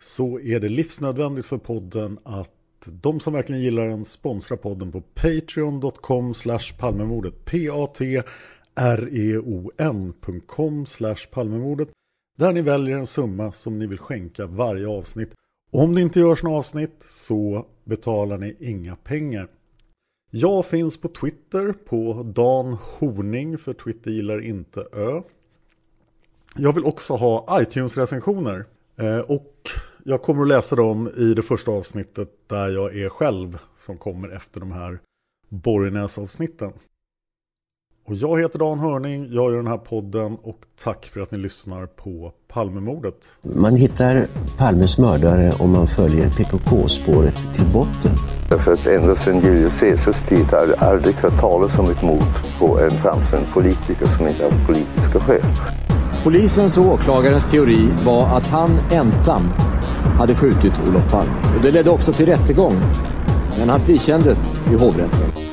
så 0.00 0.40
är 0.40 0.60
det 0.60 0.68
livsnödvändigt 0.68 1.46
för 1.46 1.58
podden 1.58 2.18
att 2.22 2.57
de 2.86 3.20
som 3.20 3.32
verkligen 3.32 3.62
gillar 3.62 3.88
den 3.88 4.04
sponsrar 4.04 4.56
podden 4.56 4.92
på 4.92 5.00
patreon.com 5.00 6.34
slash 6.34 6.74
palmemordet. 6.78 7.44
P-A-T-R-E-O-N.com 7.44 8.06
slash 10.86 11.26
palmemordet. 11.30 11.88
Där 12.38 12.52
ni 12.52 12.62
väljer 12.62 12.96
en 12.96 13.06
summa 13.06 13.52
som 13.52 13.78
ni 13.78 13.86
vill 13.86 13.98
skänka 13.98 14.46
varje 14.46 14.88
avsnitt. 14.88 15.34
Om 15.70 15.94
det 15.94 16.00
inte 16.00 16.20
görs 16.20 16.42
något 16.42 16.58
avsnitt 16.58 17.06
så 17.08 17.66
betalar 17.84 18.38
ni 18.38 18.56
inga 18.60 18.96
pengar. 18.96 19.48
Jag 20.30 20.66
finns 20.66 21.00
på 21.00 21.08
Twitter 21.08 21.72
på 21.72 22.22
Dan 22.34 22.72
Horning 22.72 23.58
för 23.58 23.72
Twitter 23.72 24.10
gillar 24.10 24.40
inte 24.44 24.86
Ö. 24.92 25.22
Jag 26.56 26.72
vill 26.72 26.84
också 26.84 27.14
ha 27.14 27.60
iTunes-recensioner. 27.60 28.64
Eh, 28.96 29.18
och 29.18 29.70
jag 30.04 30.22
kommer 30.22 30.42
att 30.42 30.48
läsa 30.48 30.76
dem 30.76 31.10
i 31.16 31.34
det 31.34 31.42
första 31.42 31.70
avsnittet 31.70 32.28
där 32.46 32.68
jag 32.68 32.98
är 32.98 33.08
själv 33.08 33.58
som 33.78 33.98
kommer 33.98 34.28
efter 34.28 34.60
de 34.60 34.72
här 34.72 34.98
Borgnäs-avsnitten. 35.48 36.72
Och 38.06 38.14
jag 38.14 38.40
heter 38.40 38.58
Dan 38.58 38.78
Hörning, 38.78 39.28
jag 39.30 39.50
gör 39.50 39.56
den 39.56 39.66
här 39.66 39.78
podden 39.78 40.36
och 40.42 40.58
tack 40.84 41.06
för 41.06 41.20
att 41.20 41.30
ni 41.30 41.38
lyssnar 41.38 41.86
på 41.86 42.32
Palmemordet. 42.48 43.28
Man 43.42 43.76
hittar 43.76 44.26
Palmes 44.58 44.98
mördare 44.98 45.52
om 45.58 45.70
man 45.70 45.86
följer 45.86 46.30
PKK-spåret 46.30 47.34
till 47.56 47.66
botten. 47.72 48.12
Därför 48.48 48.72
att 48.72 48.86
ända 48.86 49.16
sedan 49.16 49.40
Julius 49.40 49.80
Caesars 49.80 50.28
tid 50.28 50.44
har 50.44 50.66
det 50.66 50.76
aldrig 50.76 51.14
hört 51.14 51.40
talas 51.40 51.78
om 51.78 51.90
ett 51.90 52.02
mord 52.02 52.58
på 52.58 52.78
en 52.78 52.90
framstående 52.90 53.48
politiker 53.52 54.06
som 54.16 54.26
inte 54.26 54.44
haft 54.44 54.66
politiska 54.66 55.20
skäl. 55.20 55.42
Polisens 56.24 56.76
och 56.76 56.86
åklagarens 56.86 57.50
teori 57.50 57.88
var 58.04 58.36
att 58.36 58.46
han 58.46 58.70
ensam 58.90 59.42
hade 60.18 60.34
skjutit 60.34 60.72
Olof 60.88 61.10
Palme. 61.10 61.32
Och 61.56 61.62
det 61.62 61.70
ledde 61.70 61.90
också 61.90 62.12
till 62.12 62.26
rättegång. 62.26 62.74
Men 63.58 63.68
han 63.68 63.80
frikändes 63.80 64.38
i 64.72 64.74
hovrätten. 64.84 65.48